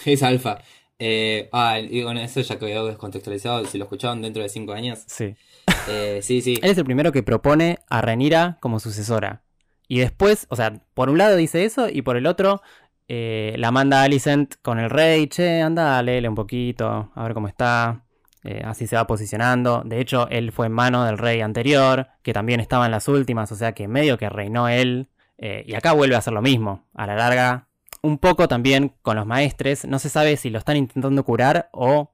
[0.07, 0.59] es alfa.
[0.98, 5.04] Eh, ah, y bueno, eso ya quedó descontextualizado, si lo escuchaban dentro de cinco años.
[5.06, 5.35] Sí.
[5.88, 6.59] Eh, sí, sí.
[6.62, 9.42] Él es el primero que propone a Renira como sucesora.
[9.88, 12.61] Y después, o sea, por un lado dice eso y por el otro
[13.09, 15.28] eh, la manda a Alicent con el rey.
[15.28, 18.04] Che, anda, léele un poquito, a ver cómo está.
[18.42, 19.82] Eh, así se va posicionando.
[19.85, 23.50] De hecho, él fue en mano del rey anterior, que también estaba en las últimas,
[23.52, 25.09] o sea que medio que reinó él.
[25.38, 26.87] Y acá vuelve a hacer lo mismo.
[26.94, 27.65] A la larga,
[28.06, 29.84] un poco también con los maestres.
[29.84, 32.12] No se sabe si lo están intentando curar o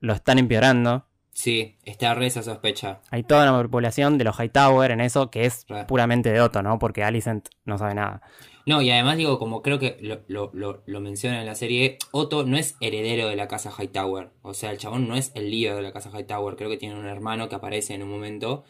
[0.00, 1.06] lo están empeorando.
[1.32, 3.00] Sí, está re esa sospecha.
[3.10, 5.86] Hay toda una manipulación de los Hightower en eso que es Re.
[5.86, 6.78] puramente de Otto, ¿no?
[6.78, 8.20] Porque Alicent no sabe nada.
[8.66, 11.96] No, y además digo, como creo que lo, lo, lo, lo menciona en la serie,
[12.12, 14.30] Otto no es heredero de la casa Hightower.
[14.42, 16.56] O sea, el chabón no es el líder de la casa Hightower.
[16.56, 18.64] Creo que tiene un hermano que aparece en un momento.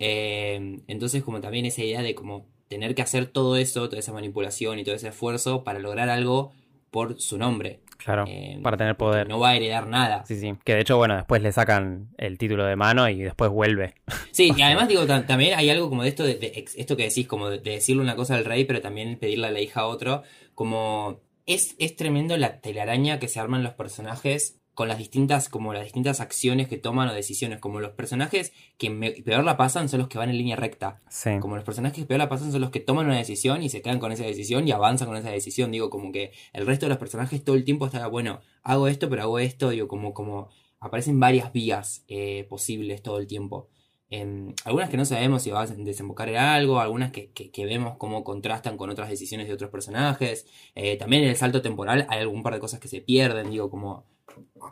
[0.00, 4.12] Eh, entonces, como también esa idea de como tener que hacer todo eso, toda esa
[4.12, 6.52] manipulación y todo ese esfuerzo para lograr algo
[6.90, 7.80] por su nombre.
[7.98, 9.28] Claro, Eh, para tener poder.
[9.28, 10.24] No va a heredar nada.
[10.24, 10.54] Sí, sí.
[10.64, 13.94] Que de hecho, bueno, después le sacan el título de mano y después vuelve.
[14.32, 17.26] Sí, y además digo, tam- también hay algo como de esto, de, esto que decís,
[17.26, 19.86] como de, de decirle una cosa al rey, pero también pedirle a la hija a
[19.88, 20.22] otro,
[20.54, 25.72] como es, es tremendo la telaraña que se arman los personajes con las distintas, como
[25.74, 29.88] las distintas acciones que toman o decisiones, como los personajes que me- peor la pasan
[29.88, 31.30] son los que van en línea recta, Sí.
[31.40, 33.82] como los personajes que peor la pasan son los que toman una decisión y se
[33.82, 36.90] quedan con esa decisión y avanzan con esa decisión, digo, como que el resto de
[36.90, 40.48] los personajes todo el tiempo está, bueno, hago esto, pero hago esto, digo, como, como
[40.78, 43.68] aparecen varias vías eh, posibles todo el tiempo.
[44.10, 47.66] Em, algunas que no sabemos si va a desembocar en algo, algunas que, que- que
[47.66, 50.46] vemos cómo contrastan con otras decisiones de otros personajes.
[50.76, 53.68] Eh, también en el salto temporal hay algún par de cosas que se pierden, digo,
[53.70, 54.04] como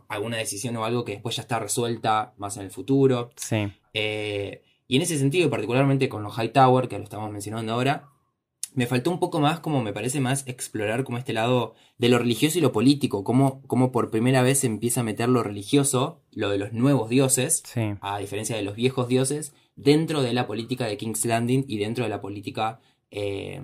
[0.09, 3.31] alguna decisión o algo que después ya está resuelta más en el futuro.
[3.37, 3.68] Sí.
[3.94, 8.09] Eh, y en ese sentido, particularmente con los Hightower, que lo estamos mencionando ahora,
[8.74, 12.18] me faltó un poco más, como me parece más, explorar como este lado de lo
[12.18, 16.20] religioso y lo político, como, como por primera vez se empieza a meter lo religioso,
[16.31, 17.94] lo de los nuevos dioses, Sí.
[18.00, 22.05] a diferencia de los viejos dioses, dentro de la política de King's Landing y dentro
[22.05, 23.62] de la política eh,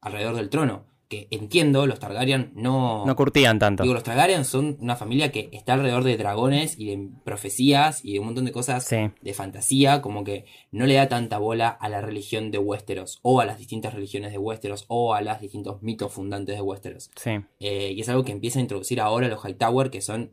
[0.00, 0.84] alrededor del trono.
[1.10, 3.04] Que entiendo, los Targaryen no...
[3.04, 3.82] No curtían tanto.
[3.82, 8.12] Digo, los Targaryen son una familia que está alrededor de dragones y de profecías y
[8.12, 9.10] de un montón de cosas Sí.
[9.20, 13.40] de fantasía, como que no le da tanta bola a la religión de Westeros, o
[13.40, 17.10] a las distintas religiones de Westeros, o a los distintos mitos fundantes de Westeros.
[17.16, 17.32] Sí.
[17.58, 20.30] Eh, y es algo que empieza a introducir ahora los Hightower, que son,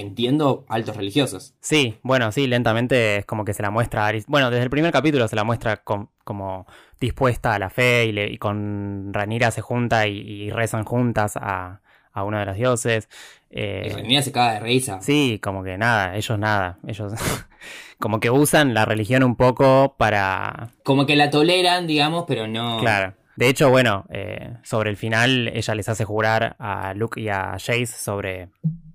[0.00, 1.54] entiendo, altos religiosos.
[1.60, 4.92] Sí, bueno, sí, lentamente es como que se la muestra Aris- Bueno, desde el primer
[4.92, 6.66] capítulo se la muestra con- como
[7.00, 11.36] dispuesta a la fe y, le- y con Ranira se junta y, y rezan juntas
[11.36, 11.80] a,
[12.12, 13.08] a uno de los dioses.
[13.50, 15.00] Eh, Y Rhaenyra se caga de risa.
[15.00, 17.12] sí, como que nada, ellos nada, ellos
[17.98, 20.70] como que usan la religión un poco para...
[20.82, 22.78] Como que la toleran, digamos, pero no...
[22.78, 23.14] Claro.
[23.36, 27.52] De hecho, bueno, eh, sobre el final ella les hace jurar a Luke y a
[27.52, 28.50] Jace sobre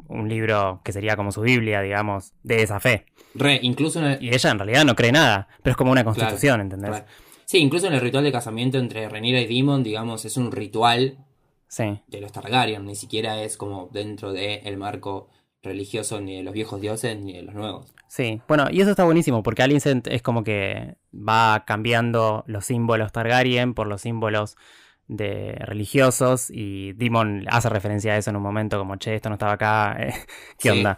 [0.07, 3.05] un libro que sería como su Biblia, digamos, de esa fe.
[3.33, 6.03] Re, incluso en el, Y ella en realidad no cree nada, pero es como una
[6.03, 6.91] constitución, ¿entendés?
[6.91, 7.05] re.
[7.45, 11.17] Sí, incluso en el ritual de casamiento entre Rhaenyra y Daemon, digamos, es un ritual
[11.67, 15.29] Sí, de los Targaryen, ni siquiera es como dentro del marco
[15.61, 17.93] religioso ni de los viejos dioses ni de los nuevos.
[18.07, 18.41] sí.
[18.47, 23.73] Bueno, y eso está buenísimo porque Alicent es como que va cambiando los símbolos Targaryen
[23.73, 24.57] por los símbolos
[25.07, 29.35] de religiosos y Demon hace referencia a eso en un momento como, che, esto no
[29.35, 30.13] estaba acá, eh,
[30.57, 30.97] ¿qué Sí, onda?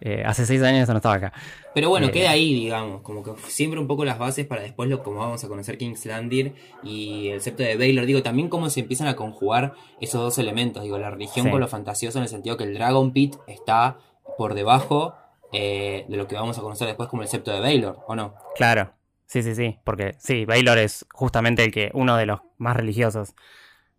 [0.00, 1.32] Eh, hace seis años esto no estaba acá.
[1.74, 4.88] Pero bueno, Eh, queda ahí, digamos, como que siempre un poco las bases para después
[4.88, 8.06] lo como vamos a conocer King's Landing y el septo de Baylor.
[8.06, 10.82] Digo, también cómo se empiezan a conjugar esos dos elementos.
[10.82, 11.50] Digo, la religión Sí.
[11.50, 13.98] con lo fantasioso en el sentido que el Dragon Pit está
[14.36, 15.14] por debajo
[15.52, 18.34] eh, de lo que vamos a conocer después como el septo de Baylor, ¿o no?
[18.54, 18.92] Claro,
[19.28, 23.34] sí, sí, sí, porque sí, Baylor es justamente el que, uno de los más religiosos,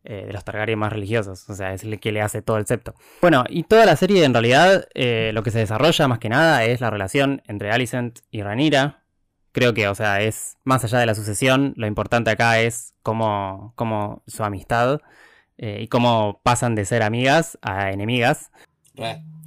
[0.03, 2.65] eh, de los Targaryen más religiosos, o sea, es el que le hace todo el
[2.65, 2.95] septo.
[3.21, 6.65] Bueno, y toda la serie en realidad eh, lo que se desarrolla más que nada
[6.65, 9.03] es la relación entre Alicent y Rhaenyra.
[9.51, 13.73] Creo que, o sea, es más allá de la sucesión, lo importante acá es cómo,
[13.75, 15.01] cómo su amistad
[15.57, 18.51] eh, y cómo pasan de ser amigas a enemigas.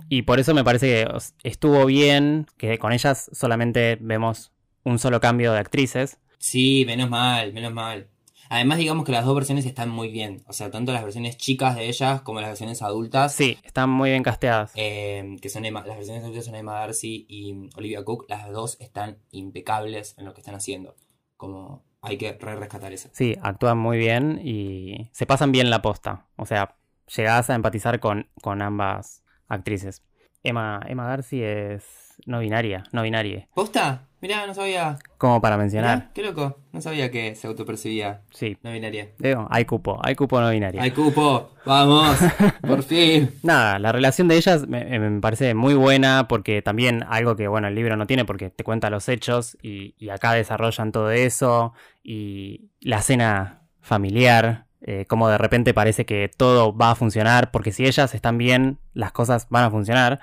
[0.08, 4.51] Y por eso me parece que estuvo bien que con ellas solamente vemos
[4.84, 6.18] un solo cambio de actrices.
[6.38, 8.08] Sí, menos mal, menos mal.
[8.48, 10.42] Además, digamos que las dos versiones están muy bien.
[10.46, 13.32] O sea, tanto las versiones chicas de ellas como las versiones adultas.
[13.34, 14.72] Sí, están muy bien casteadas.
[14.74, 18.26] eh, que son Emma- las versiones adultas son Emma Darcy y Olivia Cook.
[18.28, 20.96] Las dos están impecables en lo que están haciendo.
[21.38, 23.08] Como hay que re rescatar eso.
[23.12, 26.26] Sí, actúan muy bien y se pasan bien la posta.
[26.36, 26.76] O sea,
[27.16, 30.02] llegás a empatizar con, con ambas actrices.
[30.42, 31.84] Emma, Emma Darcy es
[32.26, 33.48] no binaria, no binaria.
[33.54, 34.08] ¿Posta?
[34.20, 34.98] Mirá, no sabía.
[35.18, 35.98] Como para mencionar.
[35.98, 36.60] Mirá, qué loco.
[36.70, 39.08] No sabía que se autopercibía Sí, no binaria.
[39.18, 40.80] digo, hay cupo, hay cupo no binaria.
[40.80, 41.50] ¡Ay, cupo!
[41.66, 42.16] ¡Vamos!
[42.62, 43.32] ¡Por fin!
[43.42, 47.66] Nada, la relación de ellas me, me parece muy buena porque también algo que, bueno,
[47.66, 51.72] el libro no tiene porque te cuenta los hechos y, y acá desarrollan todo eso
[52.04, 57.72] y la cena familiar, eh, como de repente parece que todo va a funcionar porque
[57.72, 60.20] si ellas están bien, las cosas van a funcionar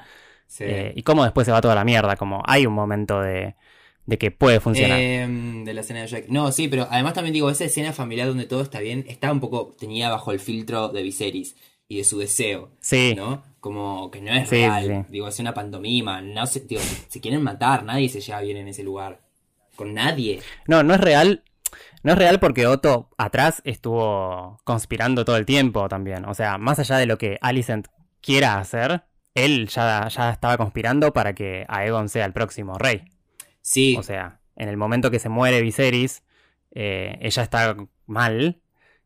[0.49, 0.63] Sí.
[0.67, 3.55] eh, y cómo después se va toda la mierda, como hay un momento de,
[4.07, 4.99] de que puede funcionar.
[4.99, 6.25] Em, de la escena de Jack.
[6.29, 9.39] No, sí, pero además también digo, esa escena familiar donde todo está bien, está un
[9.39, 11.55] poco, tenía bajo el filtro de Viserys.
[11.87, 13.43] y de su deseo, Sí, ¿no?
[13.59, 15.11] Como que no es Sí, real, sí.
[15.11, 18.67] digo, es una pantomima, no se, digo, se quieren matar, nadie se lleva bien en
[18.67, 19.21] ese lugar,
[19.75, 20.39] con nadie.
[20.67, 21.43] no, no es real.
[22.01, 26.25] No es real porque Otto atrás estuvo conspirando todo el tiempo también.
[26.25, 27.87] O sea, más allá de lo que Alicent
[28.21, 29.03] quiera hacer,
[29.35, 33.03] él ya, ya estaba conspirando para que Aegon sea el próximo rey.
[33.61, 36.23] Sí, O sea, en el momento que se muere Viserys,
[36.71, 38.61] eh, ella está mal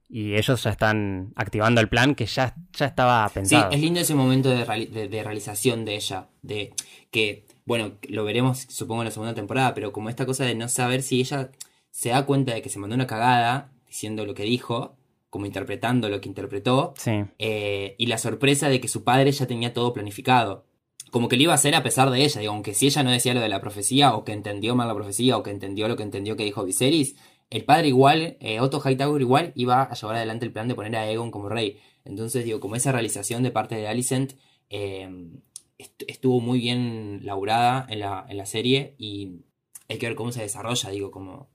[0.09, 3.71] y ellos ya están activando el plan que ya, ya estaba Sí, pensado.
[3.71, 6.73] es lindo ese momento de, reali- de- de realización de ella, de
[7.11, 10.67] que, bueno, lo veremos supongo en la segunda temporada, pero como esta cosa de no
[10.69, 11.51] saber si ella
[11.91, 14.97] se da cuenta de que se mandó una cagada diciendo lo que dijo,
[15.33, 19.47] como interpretando lo que interpretó, Sí, eh, y la sorpresa de que su padre ya
[19.47, 20.63] tenía todo planificado.
[21.09, 23.09] Como que lo iba a hacer a pesar de ella, digo, aunque si ella no
[23.09, 25.95] decía lo de la profecía, o que entendió mal la profecía, o que entendió lo
[25.97, 27.15] que entendió que dijo Viserys,
[27.49, 30.95] el padre igual, eh, Otto Hightower igual, iba a llevar adelante el plan de poner
[30.95, 31.79] a Aegon como rey.
[32.05, 34.33] Entonces, digo, como esa realización de parte de Alicent
[34.69, 35.09] eh,
[35.79, 39.39] est- estuvo muy bien laburada en la, en la serie, y
[39.89, 41.49] hay que ver cómo se desarrolla, digo, como,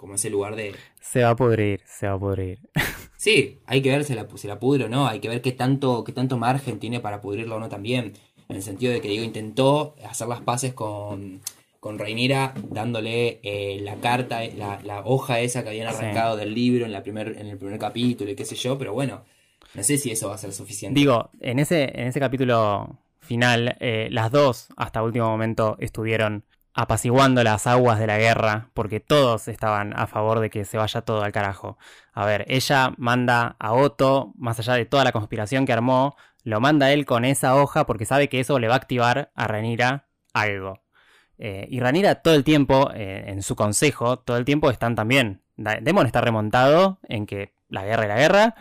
[0.00, 2.58] como ese lugar de, se va a pudrir, se va a pudrir.
[3.18, 5.52] Sí, hay que ver si la, si la pudre o no, hay que ver qué
[5.52, 8.14] tanto, qué tanto margen tiene para pudrirla o no también.
[8.48, 11.42] En el sentido de que, digo, intentó hacer las paces con,
[11.80, 15.96] con Rhaenyra dándole eh, la carta, la, la hoja esa que habían Sí.
[15.98, 18.94] arrancado del libro en, la primer, en el primer capítulo y qué sé yo, pero
[18.94, 19.22] bueno,
[19.74, 20.98] no sé si eso va a ser suficiente.
[20.98, 26.42] Digo, en ese, en ese capítulo final, eh, las dos hasta último momento estuvieron
[26.74, 31.02] apaciguando las aguas de la guerra, porque todos estaban a favor de que se vaya
[31.02, 31.78] todo al carajo.
[32.12, 36.60] A ver, ella manda a Otto, más allá de toda la conspiración que armó, lo
[36.60, 40.08] manda él con esa hoja porque sabe que eso le va a activar a Ranira
[40.32, 40.80] algo.
[41.38, 45.42] Eh, y Ranira todo el tiempo, eh, en su consejo, todo el tiempo están también.
[45.56, 48.54] Demon está remontado en que la guerra es la guerra,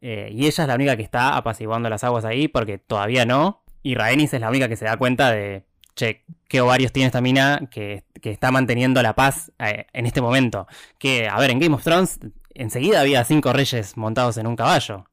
[0.00, 3.62] eh, y ella es la única que está apaciguando las aguas ahí porque todavía no.
[3.82, 7.20] Y Rhaenys es la única que se da cuenta de, che, qué ovarios tiene esta
[7.20, 10.66] mina que, está manteniendo la paz eh, en este momento.
[10.98, 12.18] Que, a ver, en Game of Thrones
[12.54, 15.06] enseguida había cinco reyes montados en un caballo.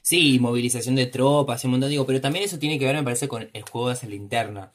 [0.00, 3.02] Sí, movilización de tropas y un montón, digo, pero también eso tiene que ver, me
[3.02, 4.72] parece, con el juego de esa linterna.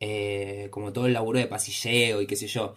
[0.00, 2.74] Eh, como todo el laburo de pasilleo y qué sé yo.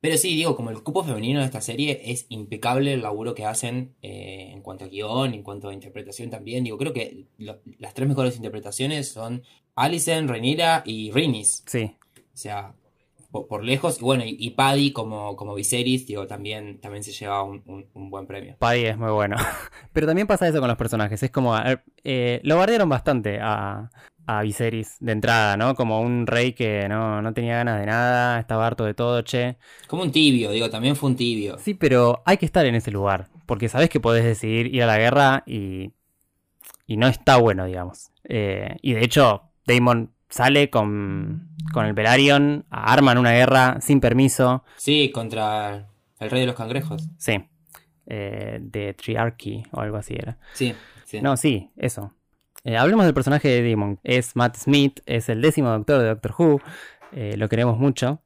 [0.00, 3.44] Pero sí, digo, como el cupo femenino de esta serie es impecable el laburo que
[3.44, 6.64] hacen eh, en cuanto a guion, en cuanto a interpretación también.
[6.64, 9.42] Digo, creo que las tres mejores interpretaciones son
[9.78, 11.62] Alicent, Rhaenyra y Rhaenys.
[11.66, 11.96] Sí.
[12.14, 12.72] O sea,
[13.30, 13.98] por, por lejos.
[14.00, 17.86] Y bueno, y, y Paddy como, como Viserys, digo, también, también se lleva un, un-
[17.94, 18.56] un buen premio.
[18.58, 19.36] Paddy es muy bueno.
[19.92, 21.22] Pero también pasa eso con los personajes.
[21.22, 21.52] Es como.
[21.52, 23.90] ver, eh, lo bardearon bastante a,
[24.26, 25.74] a Viserys de entrada, ¿no?
[25.74, 29.56] Como un rey que no, no tenía ganas de nada, estaba harto de todo, che.
[29.86, 31.58] Como un tibio, digo, también fue un tibio.
[31.58, 33.28] Sí, pero hay que estar en ese lugar.
[33.46, 35.92] Porque sabes que podés decidir ir a la guerra y.
[36.86, 38.10] Y no está bueno, digamos.
[38.24, 44.64] Eh, y de hecho, Damon sale con, con el Velaryon, arman una guerra sin permiso.
[44.76, 47.08] Sí, contra el rey de los cangrejos.
[47.18, 47.44] Sí.
[48.06, 50.38] Eh, de Triarchy o algo así era.
[50.54, 51.20] Sí, sí.
[51.20, 52.14] No, sí, eso.
[52.64, 54.00] Eh, hablemos del personaje de Damon.
[54.02, 56.60] Es Matt Smith, es el décimo doctor de Doctor Who.
[57.12, 58.22] Eh, lo queremos mucho.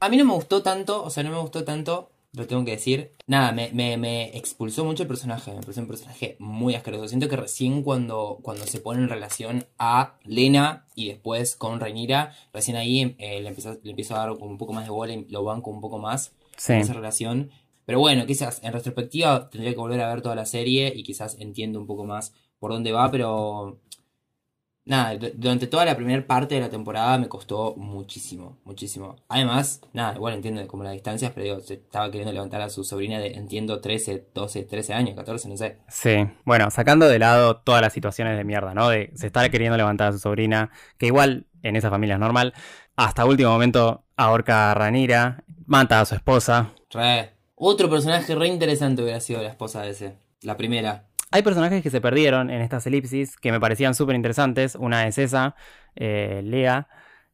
[0.00, 2.70] A mí no me gustó tanto, o sea, no me gustó tanto, lo tengo que
[2.72, 3.12] decir.
[3.26, 7.08] Nada, me, me, me expulsó mucho el personaje, me pareció un personaje muy asqueroso.
[7.08, 12.34] Siento que recién cuando, cuando se pone en relación a Lena y después con Rhaenyra,
[12.52, 15.12] recién ahí eh, le, empiezo, le empiezo a dar como un poco más de bola
[15.12, 16.72] y lo banco un poco más Sí.
[16.74, 17.50] en esa relación.
[17.84, 21.36] Pero bueno, quizás en retrospectiva tendría que volver a ver toda la serie y quizás
[21.40, 23.78] entiendo un poco más por dónde va, pero
[24.84, 29.16] nada, durante toda la primera parte de la temporada me costó muchísimo, muchísimo.
[29.28, 32.84] Además, nada, igual entiendo como las distancias, pero digo, se estaba queriendo levantar a su
[32.84, 35.78] sobrina de, entiendo, 13, 12, 13 años, 14, no sé.
[35.88, 38.88] Sí, bueno, sacando de lado todas las situaciones de mierda, ¿no?
[38.88, 42.54] De se estar queriendo levantar a su sobrina, que igual en esa familia es normal,
[42.96, 46.72] hasta último momento ahorca a Ranira, mata a su esposa.
[46.90, 47.32] Re.
[47.54, 51.06] Otro personaje re interesante hubiera sido la esposa de ese, la primera.
[51.32, 54.74] Hay personajes que se perdieron en estas elipsis que me parecían súper interesantes.
[54.76, 55.54] Una es esa,
[55.96, 56.88] eh, Lea,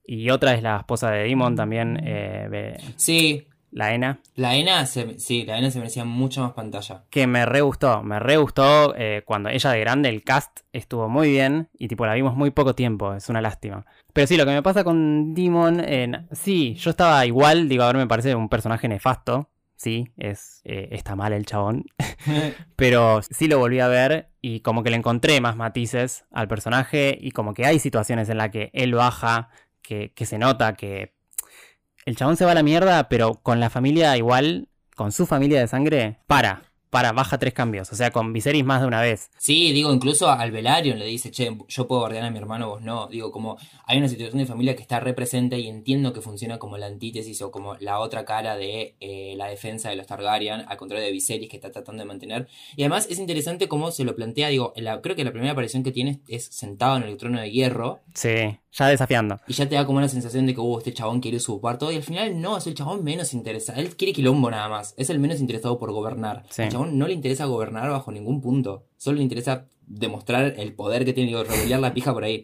[0.05, 4.21] y otra es la esposa de Demon también, eh, Be- Sí, la Ena.
[4.37, 7.05] la Ena, se, sí, la Ena se merecía mucha más pantalla.
[7.11, 11.09] que me re gustó, me re gustó eh, cuando ella de grande, el cast estuvo
[11.09, 13.85] muy bien y tipo la vimos muy poco tiempo, es una lástima.
[14.15, 17.89] Pero sí, lo que me pasa con Demon, en- sí, yo estaba igual, digo, a
[17.89, 21.87] ver, me parece un personaje nefasto, sí, es, eh, está mal el chabón,
[22.77, 27.17] pero sí lo volví a ver y como que le encontré más matices al personaje
[27.19, 29.49] y como que hay situaciones en las que él baja,
[29.81, 31.15] que, que se nota que
[32.05, 35.61] el chabón se va a la mierda, pero con la familia igual, con su familia
[35.61, 36.63] de sangre, para.
[36.91, 37.93] Para baja tres cambios.
[37.93, 39.31] O sea, con Viserys más de una vez.
[39.39, 42.83] Sí, digo, incluso al Velaryon le dice, che, yo puedo guardiar a mi hermano, vos
[42.83, 43.09] no.
[43.09, 46.79] Digo, como hay una situación de familia que está represente y entiendo que funciona como
[46.79, 50.77] la antítesis o como la otra cara de eh, la defensa de los Targaryen, al
[50.77, 52.49] contrario de Viserys que está tratando de mantener.
[52.77, 55.83] Y además es interesante cómo se lo plantea, digo, la, creo que la primera aparición
[55.83, 58.01] que tiene es sentado en el trono de hierro.
[58.15, 59.39] Sí, ya desafiando.
[59.47, 61.93] Y ya te da como una sensación de que, uh, este chabón quiere usurpar todo.
[61.93, 63.81] Y al final no, es el chabón menos interesado.
[63.81, 64.95] Él quiere quilombo nada más.
[64.97, 66.45] Es el menos interesado por gobernar.
[66.51, 66.63] Sí.
[66.63, 68.87] El no le interesa gobernar bajo ningún punto.
[68.97, 72.43] Solo le interesa demostrar el poder que tiene, revolear la pija por ahí.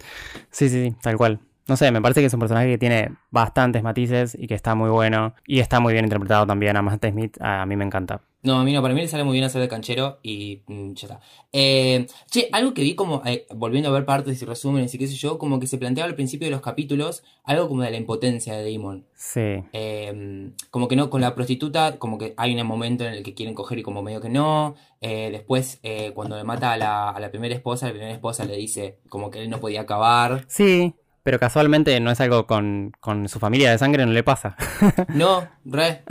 [0.50, 1.40] Sí, sí, sí, tal cual.
[1.66, 4.74] No sé, me parece que es un personaje que tiene bastantes matices y que está
[4.74, 5.34] muy bueno.
[5.46, 6.76] Y está muy bien interpretado también.
[6.76, 8.20] A Matt Smith a mí me encanta.
[8.44, 10.92] No, a mí no, para mí le sale muy bien hacer de canchero y mm,
[10.92, 11.20] ya está.
[11.50, 15.06] Eh, che, algo que vi como, eh, volviendo a ver partes y resúmenes y qué
[15.06, 17.96] sé yo, como que se planteaba al principio de los capítulos algo como de la
[17.96, 19.06] impotencia de Damon.
[19.14, 19.64] Sí.
[19.72, 23.32] Eh, como que no, con la prostituta, como que hay un momento en el que
[23.32, 24.74] quieren coger y como medio que no.
[25.00, 28.44] Eh, después, eh, cuando le mata a la, a la primera esposa, la primera esposa
[28.44, 30.44] le dice como que él no podía acabar.
[30.48, 30.94] Sí,
[31.24, 34.54] pero casualmente no es algo con, con su familia de sangre, no le pasa.
[35.08, 36.02] No, re,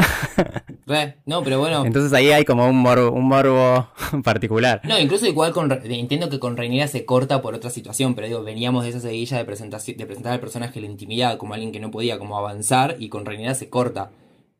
[0.86, 1.86] re, no, pero bueno.
[1.86, 3.88] Entonces ahí hay como un morbo, un morbo
[4.24, 4.82] particular.
[4.84, 8.44] No, incluso igual con entiendo que con Rhaenyra se corta por otra situación, pero digo,
[8.44, 11.80] veníamos de esa seguilla de presentaci- de presentar al personaje la intimidad como alguien que
[11.80, 14.10] no podía como avanzar y con Rhaenyra se corta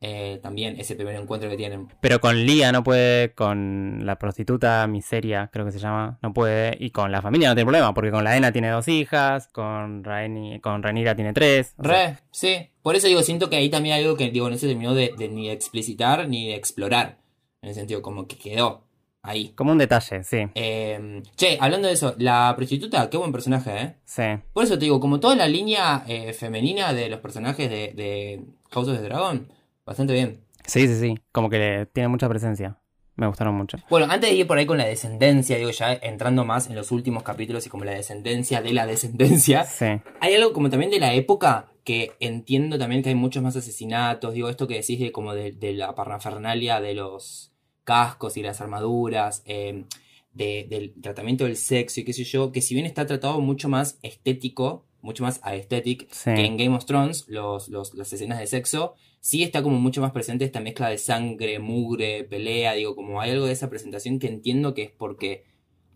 [0.06, 1.88] eh, también ese primer encuentro que tienen.
[2.00, 6.76] Pero con Lía no puede, con la prostituta Miseria, creo que se llama, no puede.
[6.78, 10.04] Y con la familia no tiene problema, porque con la Ena tiene dos hijas, con
[10.04, 11.74] Raeni, con Rhaenyra tiene tres.
[11.82, 12.70] sea, Re, sí.
[12.82, 15.14] Por eso digo, siento que ahí también hay algo que digo, no se terminó de,
[15.16, 17.18] de ni explicitar ni de explorar.
[17.62, 18.84] En el sentido, como que quedó
[19.22, 19.54] ahí.
[19.56, 23.94] como un detalle, sí, Eh, che, hablando de eso, la prostituta, qué buen personaje, ¿eh?
[24.04, 24.22] sí.
[24.52, 28.42] Por eso te digo, como toda la línea eh, femenina de los personajes de, de
[28.70, 29.48] House of the Dragon,
[29.86, 30.44] bastante bien.
[30.66, 31.18] Sí, sí, sí.
[31.32, 32.78] Como que tiene mucha presencia.
[33.16, 33.78] Me gustaron mucho.
[33.90, 36.90] Bueno, antes de ir por ahí con la descendencia, digo, ya entrando más en los
[36.90, 39.86] últimos capítulos y como la descendencia de la descendencia, Sí.
[40.20, 44.34] hay algo como también de la época que entiendo también que hay muchos más asesinatos,
[44.34, 47.52] digo, esto que decís de como de, de la parafernalia de los
[47.84, 49.84] cascos y las armaduras, eh,
[50.32, 53.68] de- del tratamiento del sexo y qué sé yo, que si bien está tratado mucho
[53.68, 56.34] más estético, mucho más aesthetic Sí.
[56.34, 58.94] que en Game of Thrones, los, los- las escenas de sexo,
[59.26, 63.30] sí está como mucho más presente esta mezcla de sangre, mugre, pelea, digo, como hay
[63.30, 65.44] algo de esa presentación que entiendo que es porque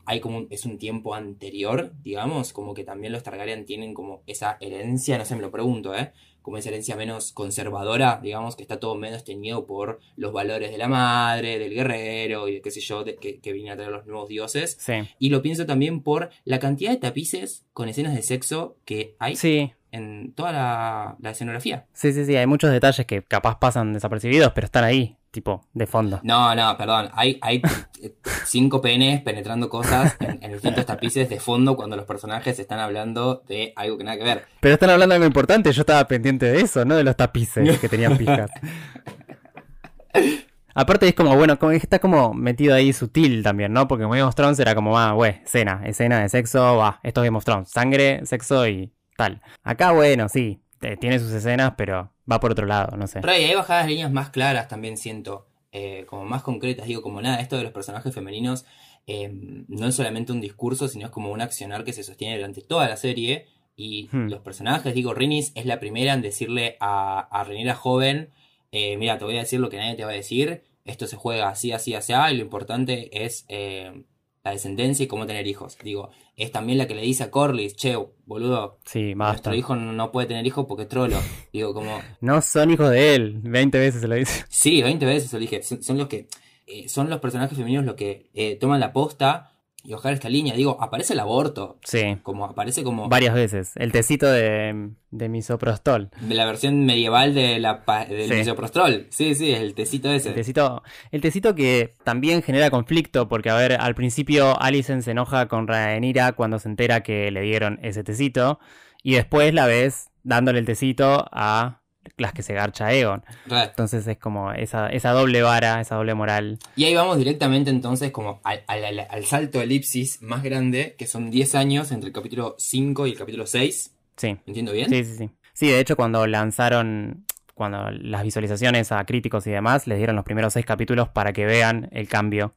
[0.06, 4.22] hay como un- es un tiempo anterior, digamos, como que también los Targaryen tienen como
[4.26, 6.12] esa herencia, no sé, me lo pregunto, ¿eh?
[6.40, 10.78] Como esa herencia menos conservadora, digamos, que está todo menos teñido por los valores de
[10.78, 13.90] la madre, del guerrero y de qué sé yo, de, que, que viene a traer
[13.92, 14.78] los nuevos dioses.
[14.80, 14.94] Sí.
[15.18, 19.36] Y lo pienso también por la cantidad de tapices con escenas de sexo que hay
[19.36, 19.72] Sí.
[19.92, 21.86] En toda la, la escenografía.
[21.92, 22.36] Sí, sí, sí.
[22.36, 26.20] Hay muchos detalles que capaz pasan desapercibidos, pero están ahí, tipo, de fondo.
[26.22, 27.10] No, no, perdón.
[27.14, 27.62] Hay, hay
[28.44, 33.42] cinco penes penetrando cosas en, en distintos tapices de fondo cuando los personajes están hablando
[33.48, 34.44] de algo que nada que ver.
[34.60, 35.72] Pero están hablando de algo importante.
[35.72, 38.50] Yo estaba pendiente de eso, no de los tapices que tenían pijas.
[40.78, 43.88] Aparte es como, bueno, está como metido ahí sutil también, ¿no?
[43.88, 47.24] Porque Game of Thrones era como, ah, güey, escena, escena de sexo, va, esto es
[47.24, 49.42] Game of Thrones, sangre, sexo y tal.
[49.64, 50.60] Acá, bueno, sí,
[51.00, 53.20] tiene sus escenas, pero va por otro lado, no sé.
[53.20, 57.40] Ray, hay bajadas líneas más claras también siento, eh, como más concretas, digo, como nada,
[57.40, 58.64] esto de los personajes femeninos
[59.08, 59.28] eh,
[59.68, 62.88] no es solamente un discurso, sino es como un accionar que se sostiene durante toda
[62.88, 63.46] la serie.
[63.74, 64.28] Y Hmm.
[64.28, 68.30] los personajes, digo, Rhaenys es la primera en decirle a, a joven,
[68.72, 71.16] eh, mira, te voy a decir lo que nadie te va a decir, esto se
[71.16, 74.04] juega así, así, así, y lo importante es eh,
[74.44, 75.76] la descendencia y cómo tener hijos.
[75.82, 79.32] Digo, es también la que le dice a Corlys, che, boludo, Sí, basta.
[79.32, 81.16] nuestro hijo no puede tener hijos porque es trolo.
[81.52, 82.00] Digo, como...
[82.20, 84.44] No son hijos de él, 20 veces se lo dice.
[84.48, 85.62] Sí, 20 veces lo dije.
[85.62, 86.28] Son, son los que.
[86.66, 89.52] eh, son los personajes femeninos los que eh, toman la posta
[89.84, 90.54] y bajar esta línea.
[90.54, 91.78] Digo, aparece el aborto.
[91.84, 93.72] Sí, Como aparece como varias veces.
[93.76, 96.10] El tecito de, de misoprostol.
[96.28, 98.34] la versión medieval de la, del Sí.
[98.34, 99.06] misoprostol.
[99.10, 100.30] Sí, sí, el tecito ese.
[100.30, 105.12] El tecito, el tecito que también genera conflicto, porque a ver, al principio Alicent se
[105.12, 108.58] enoja con Rhaenyra cuando se entera que le dieron ese tecito,
[109.02, 111.80] y después la ves dándole el tecito a
[112.16, 113.22] las que se garcha Egon.
[113.50, 116.58] Entonces es como esa, esa doble vara, esa doble moral.
[116.76, 121.06] Y ahí vamos directamente entonces como al, al- al- al salto elipsis más grande, que
[121.06, 123.92] son 10 años entre el capítulo 5 y el capítulo 6.
[124.16, 124.88] Sí, ¿Entiendo bien?
[124.88, 125.30] sí, sí, sí.
[125.52, 130.24] Sí, de hecho cuando lanzaron, cuando las visualizaciones a críticos y demás, les dieron los
[130.24, 132.54] primeros seis capítulos para que vean el cambio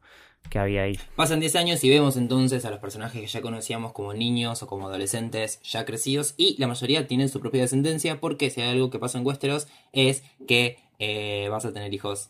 [0.50, 1.00] que había ahí.
[1.16, 4.68] Pasan 10 años y vemos entonces a los personajes que ya conocíamos como niños o
[4.68, 8.90] como adolescentes ya crecidos y la mayoría tienen su propia descendencia porque si hay algo
[8.90, 12.30] que pasa en Westeros es que eh, vas a tener hijos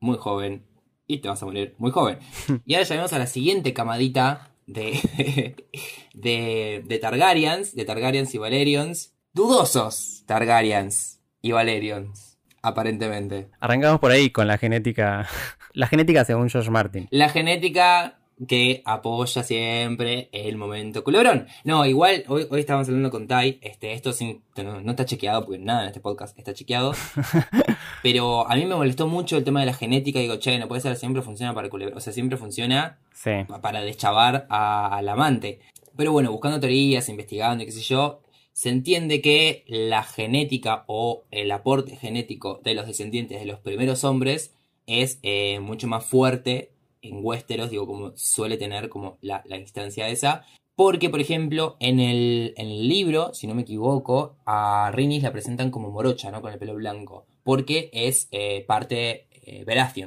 [0.00, 0.64] muy joven
[1.06, 2.18] y te vas a morir muy joven.
[2.66, 5.54] y ahora llegamos a la siguiente camadita de,
[6.14, 9.14] de, de Targaryens, de Targaryens y Valerians.
[9.32, 12.29] Dudosos Targaryens y Valerians,
[12.62, 13.48] aparentemente.
[13.60, 15.26] Arrancamos por ahí con la genética.
[15.72, 17.06] La genética según George Martin.
[17.12, 18.16] La genética
[18.48, 21.46] que apoya siempre el momento culebrón.
[21.62, 25.44] No, igual, hoy, hoy estábamos hablando con Tai, este, esto sin- no, no está chequeado,
[25.44, 26.92] porque nada en este podcast está chequeado.
[28.02, 30.80] pero a mí me molestó mucho el tema de la genética, digo, che, no puede
[30.80, 33.30] ser, siempre funciona para culebrón, o sea, siempre funciona Sí.
[33.62, 35.60] para deschavar a- al amante.
[35.96, 38.22] Pero bueno, buscando teorías, investigando y qué sé yo,
[38.60, 44.04] se entiende que la genética o el aporte genético de los descendientes de los primeros
[44.04, 44.54] hombres
[44.86, 50.10] es eh, mucho más fuerte en Westeros, digo, como suele tener como la, la instancia
[50.10, 50.44] esa.
[50.76, 55.32] Porque, por ejemplo, en el, en el libro, si no me equivoco, a Rhaenys la
[55.32, 56.42] presentan como morocha, ¿no?
[56.42, 57.24] Con el pelo blanco.
[57.42, 59.64] Porque es eh, parte eh,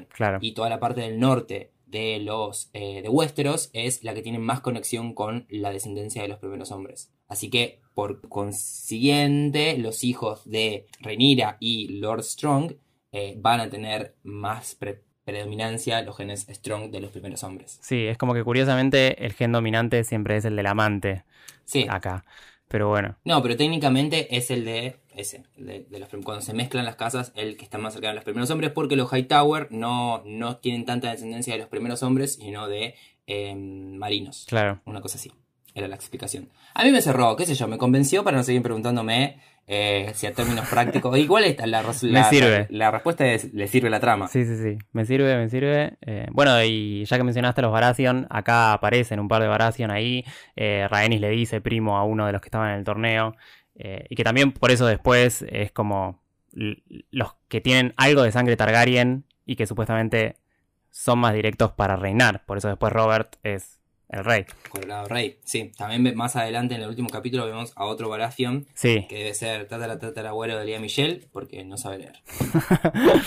[0.10, 0.38] Claro.
[0.42, 4.38] y toda la parte del norte de los eh, de Westeros es la que tiene
[4.38, 7.12] más conexión con la descendencia de los primeros hombres.
[7.28, 12.74] Así que, por consiguiente, los hijos de Rhaenyra y Lord Strong
[13.12, 17.80] eh, van a tener más pre- predominancia los genes Strong de los primeros hombres.
[17.82, 21.24] Sí, es como que curiosamente el gen dominante siempre es el del amante
[21.66, 21.86] Sí.
[21.90, 22.26] acá.
[22.68, 26.54] Pero bueno, No, pero técnicamente es el de ese, el de, de los cuando se
[26.54, 29.68] mezclan las casas, el que está más cercano a los primeros hombres, porque los Hightower
[29.72, 32.96] no, no tienen tanta descendencia de los primeros hombres, sino de
[33.28, 34.46] eh, marinos.
[34.48, 34.82] claro.
[34.86, 35.32] Una cosa así.
[35.76, 36.50] Era la explicación.
[36.76, 40.28] A mí me cerró, qué sé yo, me convenció para no seguir preguntándome eh, si
[40.28, 41.18] a términos prácticos.
[41.18, 42.68] Igual está la, la, sirve.
[42.70, 44.28] La, la respuesta es: le sirve la trama.
[44.28, 44.78] Sí, sí, sí.
[44.92, 45.98] Me sirve, me sirve.
[46.02, 50.24] Eh, bueno, y ya que mencionaste los Baratheon, acá aparecen un par de Baratheon ahí.
[50.56, 53.36] Eh, Rhaenys le dice primo a uno de los que estaban en el torneo.
[53.76, 56.22] eh, y que también por eso después es como
[56.54, 60.36] los que tienen algo de sangre Targaryen y que supuestamente
[60.92, 62.46] son más directos para reinar.
[62.46, 63.80] Por eso después Robert es
[64.14, 64.46] el rey.
[64.70, 65.38] Colorado Rey.
[65.44, 69.06] Sí, también más adelante en el último capítulo vemos a otro Baratheon Sí.
[69.10, 72.14] que debe ser tatara tatarabuelo de Lía Michelle porque no sabe leer.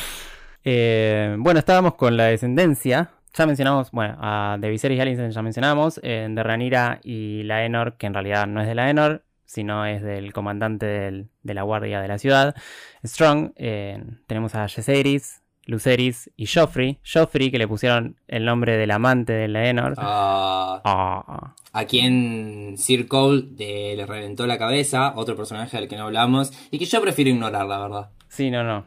[0.64, 3.10] Eh, bueno, estábamos con la descendencia.
[3.34, 6.00] Ya mencionamos, bueno, a de Viserys y Alicent ya mencionamos.
[6.02, 10.32] eh, de Ranira y Laenor, que en realidad no es de Laenor, sino es del
[10.32, 12.56] comandante del- de la guardia de la ciudad,
[13.04, 13.52] Strong.
[13.56, 16.98] eh, tenemos a Jaehaerys, Lucerys y Joffrey.
[17.04, 19.94] Joffrey, que le pusieron el nombre del amante de Laenor.
[19.98, 25.96] Ah, Ah, a quien Sir Cole de- le reventó la cabeza, otro personaje del que
[25.96, 28.10] no hablamos, y que yo prefiero ignorar, la verdad.
[28.28, 28.86] sí, no, no.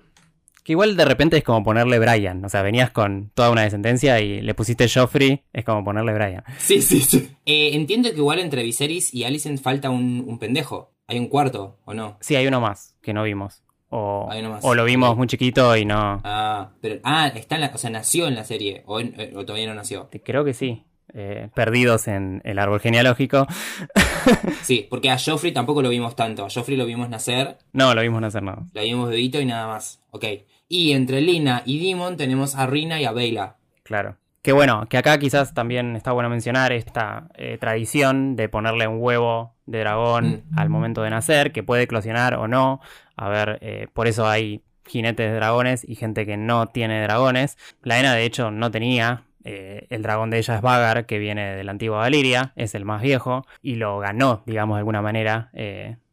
[0.63, 2.43] Que igual de repente es como ponerle Brian.
[2.45, 6.43] O sea, venías con toda una descendencia y le pusiste Joffrey, es como ponerle Brian.
[6.59, 7.31] Sí, sí, sí.
[7.45, 10.91] Eh, entiendo que igual entre Viserys y Alicent falta un, un pendejo.
[11.07, 12.17] Hay un cuarto, ¿o no?
[12.21, 13.63] Sí, hay uno más que no vimos.
[13.91, 14.29] O,
[14.61, 16.21] o lo vimos muy chiquito y no.
[16.23, 16.99] Ah, pero.
[17.03, 17.71] Ah, está en la.
[17.73, 18.83] O sea, nació en la serie.
[18.85, 20.09] O, en- eh, o todavía no nació.
[20.23, 20.83] Creo que sí.
[21.11, 23.47] Eh, perdidos en el árbol genealógico.
[24.61, 26.45] Sí, porque a Joffrey tampoco lo vimos tanto.
[26.45, 28.63] A Joffrey lo vimos nacer, No, lo vimos no hacer nada.
[28.73, 30.01] lo vimos bebito y nada más.
[30.11, 30.25] Ok.
[30.67, 33.55] Y entre Lina y Demon tenemos a Rina y a Bela.
[33.83, 34.17] Claro.
[34.41, 38.97] Que bueno, que acá quizás también está bueno mencionar esta eh, tradición de ponerle un
[39.01, 40.59] huevo de dragón Mm.
[40.59, 42.79] al momento de nacer, que puede eclosionar o no.
[43.17, 47.57] A ver, eh, por eso hay jinetes de dragones y gente que no tiene dragones.
[47.83, 49.23] La Ena, de hecho, no tenía.
[49.45, 52.83] eh, el dragón de ella es Vagar, que viene de la antigua Valiria, es el
[52.83, 55.49] más viejo, y lo ganó, digamos, de alguna manera.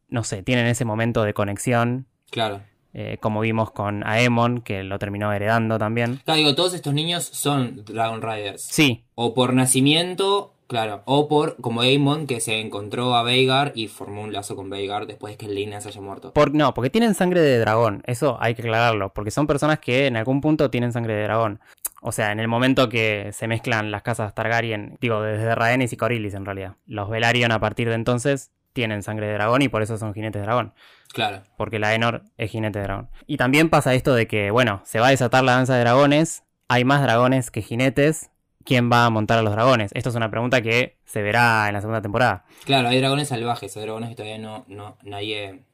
[0.09, 2.61] no sé, tienen ese momento de conexión, Claro.
[2.99, 6.23] Eh, como vimos con Aemon, que lo terminó heredando también.
[6.25, 8.63] Claro, digo, todos estos niños son Dragon Riders.
[8.63, 11.03] Sí, O por nacimiento, claro.
[11.05, 15.07] O por, como Aemon, que se encontró a Veigar y formó un lazo con Veigar
[15.07, 16.33] después de que Lina se haya muerto.
[16.33, 18.03] Por, no, porque tienen sangre de dragón.
[18.07, 19.13] Eso hay que aclararlo.
[19.13, 21.61] Porque son personas que en algún punto tienen sangre de dragón.
[22.01, 25.99] O sea, en el momento que se mezclan las casas Targaryen, digo, desde Rhaenys y
[25.99, 26.77] Corlys en realidad.
[26.87, 30.41] Los Velaryon a partir de entonces tienen sangre de dragón y por eso son jinetes
[30.41, 30.75] de dragón.
[31.13, 31.43] Claro.
[31.57, 33.11] Porque la Enor es jinete de dragón.
[33.27, 36.45] Y también pasa esto de que, bueno, se va a desatar la danza de dragones.
[36.69, 38.31] Hay más dragones que jinetes.
[38.65, 39.93] ¿Quién va a montar a los dragones?
[39.95, 42.45] Esto es una pregunta que se verá en la segunda temporada.
[42.65, 45.65] Claro, hay dragones salvajes, hay dragones que todavía no, no, nadie,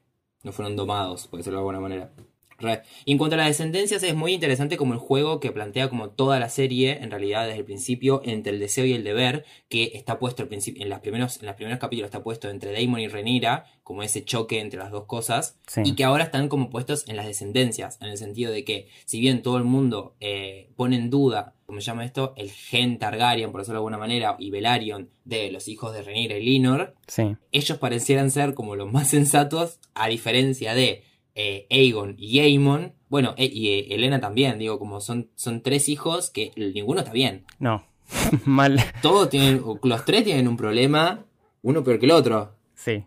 [0.44, 2.10] no fueron domados, por decirlo de alguna manera.
[2.62, 2.82] Re.
[3.04, 6.10] Y en cuanto a las descendencias, es muy interesante como el juego que plantea como
[6.10, 9.90] toda la serie, en realidad desde el principio, entre el deseo y el deber, que
[9.94, 13.00] está puesto al principio, en, las primeros, en los primeros capítulos está puesto entre Daemon
[13.00, 15.82] y Renira, como ese choque entre las dos cosas, Sí.
[15.84, 19.20] y que ahora están como puestos en las descendencias, en el sentido de que, si
[19.20, 23.50] bien todo el mundo eh, pone en duda, como se llama esto, el gen Targaryen,
[23.50, 27.34] por decirlo de alguna manera, y Velaryon de los hijos de Rhaenyra y Linor, Sí.
[27.50, 31.02] ellos parecieran ser como los más sensatos, a diferencia de
[31.34, 35.88] eh, Aegon y Aemon, Bueno, e- y eh, Elena también, digo, como son, son tres
[35.88, 37.44] hijos que ninguno está bien.
[37.58, 37.84] No.
[38.44, 38.78] Mal.
[39.02, 41.24] Todos tienen, los tres tienen un problema,
[41.62, 42.54] uno peor que el otro.
[42.74, 43.04] Sí.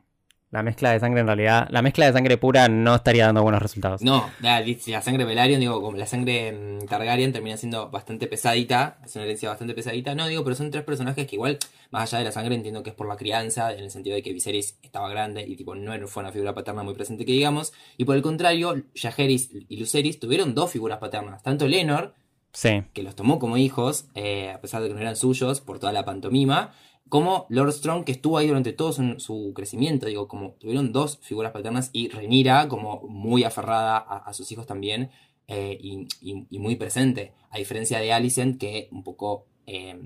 [0.52, 1.68] La mezcla de sangre en realidad.
[1.72, 4.02] La mezcla de sangre pura no estaría dando buenos resultados.
[4.02, 8.98] No, la, la sangre Velaryon, digo, como la sangre mm, Targaryen termina siendo bastante pesadita,
[9.04, 10.16] es una herencia bastante pesadita.
[10.16, 11.58] No, digo, pero son tres personajes que igual,
[11.92, 14.24] más allá de la sangre, entiendo que es por la crianza, en el sentido de
[14.24, 17.74] que Viserys estaba grande y tipo no fue una figura paterna muy presente que digamos.
[17.98, 22.14] Y por el contrario, Jaehaerys y Lucerys tuvieron dos figuras paternas, tanto Lenor,
[22.54, 22.84] Sí.
[22.94, 25.92] que los tomó como hijos, eh, a pesar de que no eran suyos, por toda
[25.92, 26.72] la pantomima,
[27.10, 31.52] como Lord Strong, que estuvo ahí durante todo su, crecimiento, digo, como tuvieron dos figuras
[31.52, 35.12] paternas, y Renira, como muy aferrada a, sus hijos también,
[35.48, 40.00] eh, y, muy presente, a diferencia de Alicent, que un poco eh,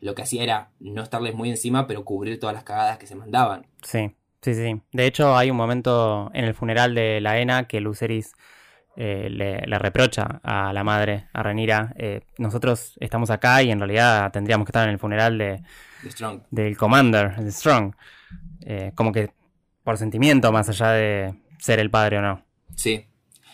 [0.00, 3.16] lo que hacía era no estarles muy encima, pero cubrir todas las cagadas que se
[3.16, 3.66] mandaban.
[3.82, 4.80] Sí, sí, sí.
[4.92, 8.34] De hecho, hay un momento en el funeral de Laena que Lucerys
[8.94, 11.92] eh, le, reprocha a la madre, a Renira,
[12.38, 15.60] nosotros estamos acá y en realidad tendríamos que estar en el funeral De
[16.04, 16.42] Strong.
[16.50, 17.94] del Commander, de Strong.
[18.62, 19.30] Eh, como que
[19.84, 22.42] por sentimiento, más allá de ser el padre o no.
[22.74, 23.06] Sí.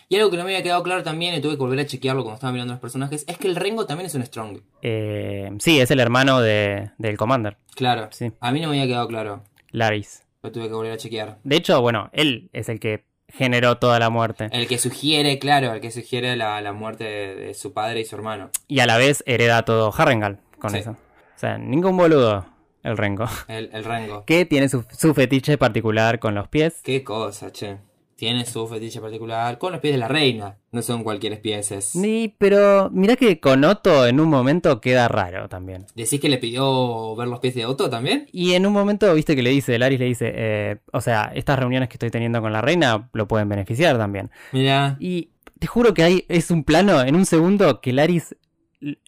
[0.08, 2.22] Y algo que no me había quedado claro también, y tuve que volver a chequearlo
[2.22, 4.60] cuando estaba mirando los personajes, es que el Rengo también es un Strong.
[4.82, 8.08] Eh, sí, es el hermano de, del Commander, Claro.
[8.12, 9.42] sí, A mí no me había quedado claro.
[9.70, 10.22] Laris.
[10.42, 11.38] Lo tuve que volver a chequear.
[11.44, 14.48] De hecho, bueno, él es el que generó toda la muerte.
[14.52, 18.04] El que sugiere, claro, el que sugiere la, la muerte de, de su padre y
[18.04, 18.50] su hermano.
[18.68, 20.78] Y a la vez hereda todo Harrengal con Sí.
[20.78, 20.96] eso.
[21.42, 22.46] O sea, ningún boludo
[22.84, 23.26] el Rengo.
[23.48, 24.24] El, el Rengo.
[24.24, 26.76] Que tiene su, su fetiche particular con los pies.
[26.84, 27.78] Qué cosa, che.
[28.14, 30.58] Tiene su fetiche particular con los pies de la reina.
[30.70, 31.96] No son cualquier pies.
[31.96, 35.84] Ni, pero mirá que con Otto en un momento queda raro también.
[35.96, 38.28] ¿Decís que le pidió ver los pies de Otto también?
[38.30, 41.58] Y en un momento, viste que le dice, Laris le dice, eh, o sea, estas
[41.58, 44.30] reuniones que estoy teniendo con la reina lo pueden beneficiar también.
[44.52, 44.96] Mira.
[45.00, 48.36] Y te juro que hay, es un plano en un segundo que Laris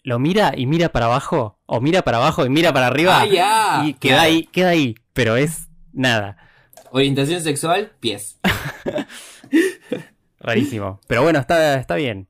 [0.03, 3.21] lo mira y mira para abajo, o mira para abajo y mira para arriba.
[3.21, 3.83] Ah, ya.
[3.85, 4.29] Y queda Claro.
[4.29, 6.37] ahí, queda ahí, pero es nada.
[6.91, 8.39] Orientación sexual, pies.
[10.39, 10.99] Rarísimo.
[11.07, 12.27] Pero bueno, está, está bien.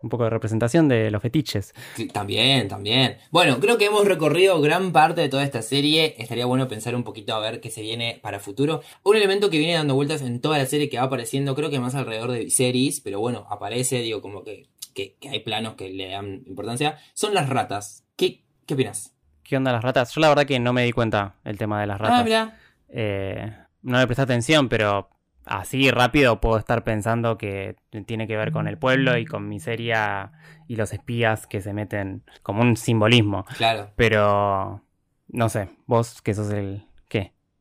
[0.00, 1.74] Un poco de representación de los fetiches.
[1.96, 3.18] Sí, También, también.
[3.32, 6.14] Bueno, creo que hemos recorrido gran parte de toda esta serie.
[6.18, 8.80] Estaría bueno pensar un poquito a ver qué se viene para futuro.
[9.02, 11.80] Un elemento que viene dando vueltas en toda la serie que va apareciendo, creo que
[11.80, 14.68] más alrededor de Viserys, pero bueno, aparece, digo, como que,
[14.98, 18.04] que, que hay planos que le dan importancia, son las ratas.
[18.16, 19.14] ¿Qué, qué opinas?
[19.44, 20.12] ¿Qué onda las ratas?
[20.12, 22.20] Yo la verdad que no me di cuenta el tema de las ratas.
[22.20, 22.58] Ah, mira.
[22.88, 25.08] Eh, no le presté atención, pero
[25.44, 27.76] así rápido puedo estar pensando que
[28.06, 30.32] tiene que ver con el pueblo y con miseria
[30.66, 33.44] y los espías que se meten como un simbolismo.
[33.56, 33.92] Claro.
[33.94, 34.82] Pero
[35.28, 36.87] no sé, vos que sos el...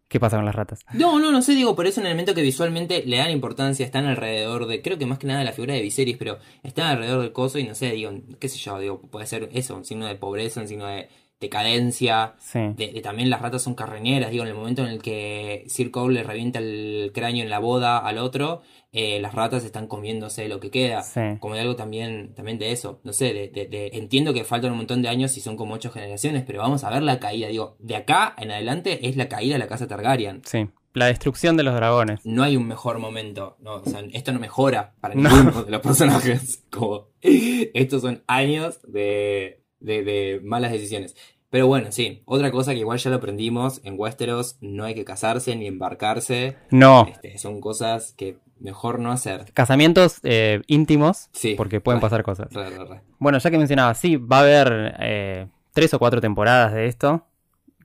[0.07, 0.17] ¿Qué?
[0.17, 0.83] ¿Qué pasa con las ratas?
[0.93, 4.05] No, no, no sé, digo, pero es un elemento que visualmente le dan importancia, están
[4.05, 7.21] alrededor de, creo que más que nada de la figura de Viserys, pero están alrededor
[7.21, 10.07] del coso y no sé, digo, qué sé yo, digo, puede ser eso, un signo
[10.07, 11.07] de pobreza, un signo de
[11.39, 12.59] decadencia, Sí.
[12.75, 15.91] de, de también las ratas son carroñeras, digo, en el momento en el que Sir
[15.91, 18.61] Cole le revienta el cráneo en la boda al otro,
[18.91, 21.03] eh, las ratas están comiéndose lo que queda.
[21.03, 21.21] Sí.
[21.39, 24.71] Como de algo también, también de eso, no sé, de, de- de- entiendo que faltan
[24.71, 27.47] un montón de años y son como ocho generaciones, pero vamos a ver la caída,
[27.47, 30.41] digo, de acá en adelante es la caída de la casa Targaryen.
[30.45, 30.67] Sí.
[30.93, 32.21] La destrucción de los dragones.
[32.25, 35.29] No hay un mejor momento, no, o sea, esto no mejora para No.
[35.29, 41.15] ninguno de los personajes, como estos son años de, de, de malas decisiones.
[41.49, 45.05] Pero bueno, sí, otra cosa que igual ya lo aprendimos, en Westeros no hay que
[45.05, 47.07] casarse ni embarcarse, No.
[47.09, 49.45] este, son cosas que mejor no hacer.
[49.53, 51.55] Casamientos eh, íntimos, Sí.
[51.55, 52.51] porque pueden Re, pasar cosas.
[52.53, 53.01] Re, re, re.
[53.19, 57.25] Bueno, ya que mencionaba, sí, va a haber eh, tres o cuatro temporadas de esto,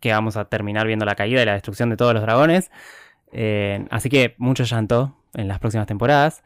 [0.01, 2.73] que vamos a terminar viendo la caída y la destrucción de todos los dragones.
[3.31, 6.43] Eh, así que mucho llanto en las próximas temporadas.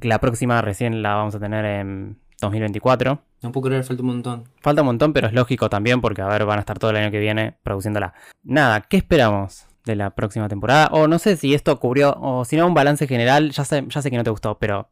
[0.00, 3.20] La próxima recién la vamos a tener en 2024.
[3.42, 4.48] No puedo creer, falta un montón.
[4.60, 6.96] Falta un montón, pero es lógico también porque, a ver, van a estar todo el
[6.96, 8.14] año que viene produciéndola.
[8.42, 10.88] Nada, ¿qué esperamos de la próxima temporada?
[10.92, 13.50] O no sé si esto cubrió, o si no, un balance general.
[13.50, 14.88] Ya sé, ya sé que no te gustó, pero...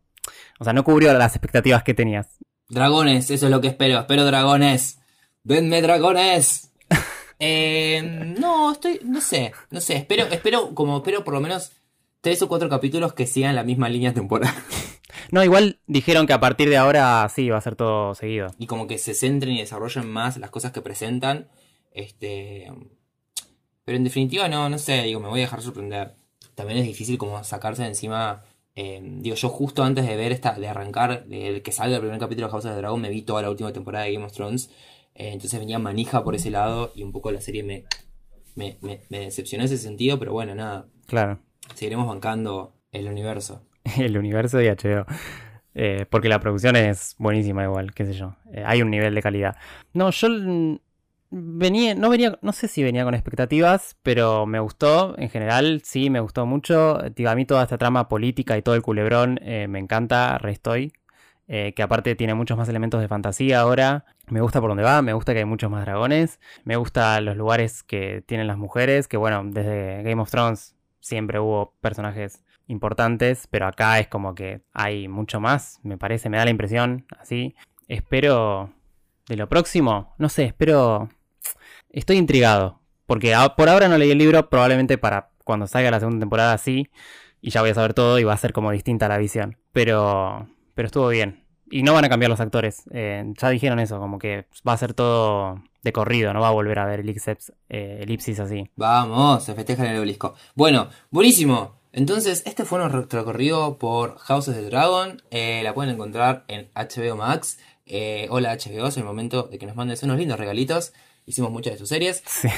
[0.58, 2.38] O sea, no cubrió las expectativas que tenías.
[2.68, 3.98] Dragones, eso es lo que espero.
[3.98, 5.00] Espero dragones.
[5.44, 6.70] Denme dragones.
[7.44, 9.96] Eh, no, estoy, no sé, no sé.
[9.96, 11.72] Espero, espero, como espero por lo menos
[12.20, 14.54] tres o cuatro capítulos que sigan la misma línea temporal
[15.30, 18.48] No, igual dijeron que a partir de ahora sí va a ser todo seguido.
[18.58, 21.48] y como que se centren y desarrollen más las cosas que presentan.
[21.92, 22.72] Este,
[23.84, 25.02] pero en definitiva no, no sé.
[25.02, 26.14] Digo, me voy a dejar sorprender.
[26.54, 28.42] También es difícil como sacarse de encima.
[28.74, 32.18] eh, digo, yo justo antes de ver esta, de arrancar, de que salga el primer
[32.18, 34.32] capítulo de House of the Dragon, me vi toda la última temporada de Game of
[34.32, 34.70] Thrones.
[35.14, 37.84] Eh, entonces venía manija por ese lado y un poco la serie me,
[38.54, 41.38] me, me, me decepcionó en ese sentido, pero bueno, nada, Claro.
[41.74, 43.62] seguiremos bancando el universo.
[43.98, 45.06] El universo de HBO.
[45.74, 48.36] Eh, porque la producción es buenísima igual, qué sé yo.
[48.52, 49.56] Eh, hay un nivel de calidad.
[49.94, 50.28] No, yo
[51.30, 56.10] venía, no venía, no sé si venía con expectativas, pero me gustó, en general, sí,
[56.10, 56.98] me gustó mucho.
[57.14, 60.52] Digo, a mí toda esta trama política y todo el culebrón eh, me encanta, re
[60.52, 60.92] estoy.
[61.48, 64.06] Que aparte tiene muchos más elementos de fantasía ahora.
[64.28, 66.40] Me gusta por dónde va, me gusta que hay muchos más dragones.
[66.64, 71.40] Me gustan los lugares que tienen las mujeres, que bueno, desde Game of Thrones siempre
[71.40, 76.44] hubo personajes importantes, pero acá es como que hay mucho más, me parece, me da
[76.44, 77.54] la impresión, así.
[77.86, 78.72] Espero
[79.28, 81.08] de lo próximo, no sé, espero...
[81.90, 86.20] Estoy intrigado, porque por ahora no leí el libro, probablemente para cuando salga la segunda
[86.20, 86.88] temporada sí,
[87.42, 89.58] y ya voy a saber todo y va a ser como distinta la visión.
[89.72, 91.44] Pero, pero estuvo bien.
[91.70, 94.78] Y no van a cambiar los actores, eh, ya dijeron eso, como que va a
[94.78, 98.70] ser todo de corrido, no va a volver a ver elipsis, eh, elipsis así.
[98.76, 100.34] Vamos, se festeja en el obelisco.
[100.54, 101.81] Bueno, buenísimo.
[101.92, 105.22] Entonces, este fue nuestro recorrido por Houses the Dragon.
[105.30, 107.58] Eh, la pueden encontrar en HBO Max.
[107.84, 110.94] Eh, hola HBO, es el momento de que nos mandes unos lindos regalitos.
[111.24, 112.22] Hicimos muchas de sus series.
[112.26, 112.48] Sí.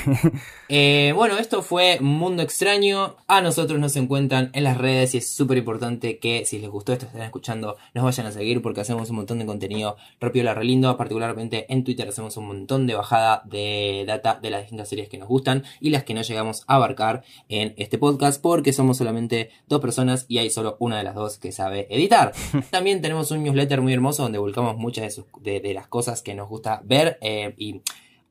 [0.70, 3.16] Eh, bueno, esto fue Mundo Extraño.
[3.28, 6.94] A nosotros nos encuentran en las redes y es súper importante que si les gustó
[6.94, 10.64] esto, estén escuchando, nos vayan a seguir porque hacemos un montón de contenido propio re
[10.64, 10.96] lindo.
[10.96, 15.18] Particularmente en Twitter hacemos un montón de bajada de data de las distintas series que
[15.18, 19.50] nos gustan y las que no llegamos a abarcar en este podcast porque somos solamente
[19.68, 22.32] dos personas y hay solo una de las dos que sabe editar.
[22.70, 26.22] También tenemos un newsletter muy hermoso donde volcamos muchas de, sus- de- de las cosas
[26.22, 27.82] que nos gusta ver eh, y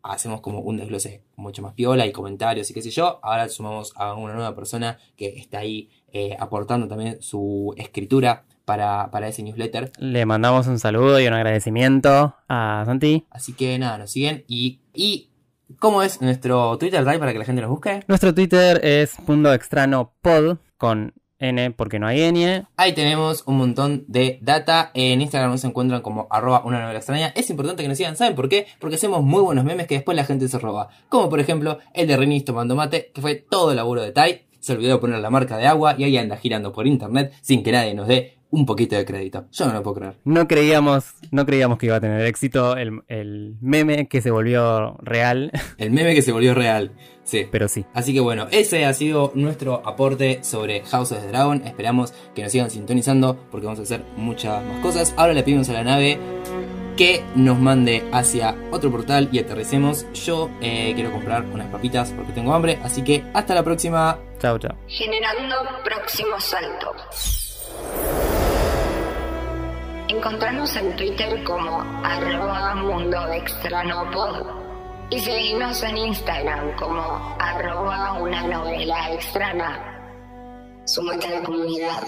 [0.03, 3.19] hacemos como un desglose mucho más piola y comentarios y qué sé yo.
[3.23, 9.09] Ahora sumamos a una nueva persona que está ahí eh, aportando también su escritura para,
[9.11, 9.91] para ese newsletter.
[9.97, 13.25] Le mandamos un saludo y un agradecimiento a Santi.
[13.29, 14.43] Así que nada, nos siguen.
[14.47, 15.29] Y, y
[15.79, 18.03] ¿cómo es nuestro Twitter Drive para que la gente nos busque?
[18.07, 21.13] Nuestro Twitter es Mundo Extrano Pod con
[21.43, 22.65] N porque no hay N.
[22.77, 24.91] Ahí tenemos un montón de data.
[24.93, 27.33] En Instagram nos encuentran como arroba una novela extraña.
[27.35, 28.15] Es importante que nos sigan.
[28.15, 28.67] ¿Saben por qué?
[28.79, 30.89] Porque hacemos muy buenos memes que después la gente se roba.
[31.09, 34.41] Como por ejemplo el de Renis tomando mate, que fue todo el laburo de Tai.
[34.59, 37.71] Se olvidó poner la marca de agua y ahí anda girando por internet sin que
[37.73, 39.45] nadie nos dé un poquito de crédito.
[39.51, 40.13] Yo no lo puedo creer.
[40.25, 44.95] No creíamos, no creíamos que iba a tener éxito el, el meme que se volvió
[45.01, 46.91] real, El meme que se volvió real.
[47.23, 47.47] Sí.
[47.49, 47.85] pero sí.
[47.93, 51.61] Así que bueno, ese ha sido nuestro aporte sobre House of the Dragon.
[51.65, 55.13] Esperamos que nos sigan sintonizando porque vamos a hacer muchas más cosas.
[55.17, 56.19] Ahora le pedimos a la nave
[56.97, 60.05] que nos mande hacia otro portal y aterricemos.
[60.13, 62.79] Yo eh, quiero comprar unas papitas porque tengo hambre.
[62.83, 64.19] Así que hasta la próxima.
[64.39, 64.75] Chao, chao.
[64.87, 66.93] Generando próximo salto.
[70.09, 74.62] Encontrarnos en Twitter como arroba mundo extranopod
[75.13, 79.79] y seguimos en Instagram como arroba una novela extraña.
[80.85, 82.03] Sumate a la comunidad.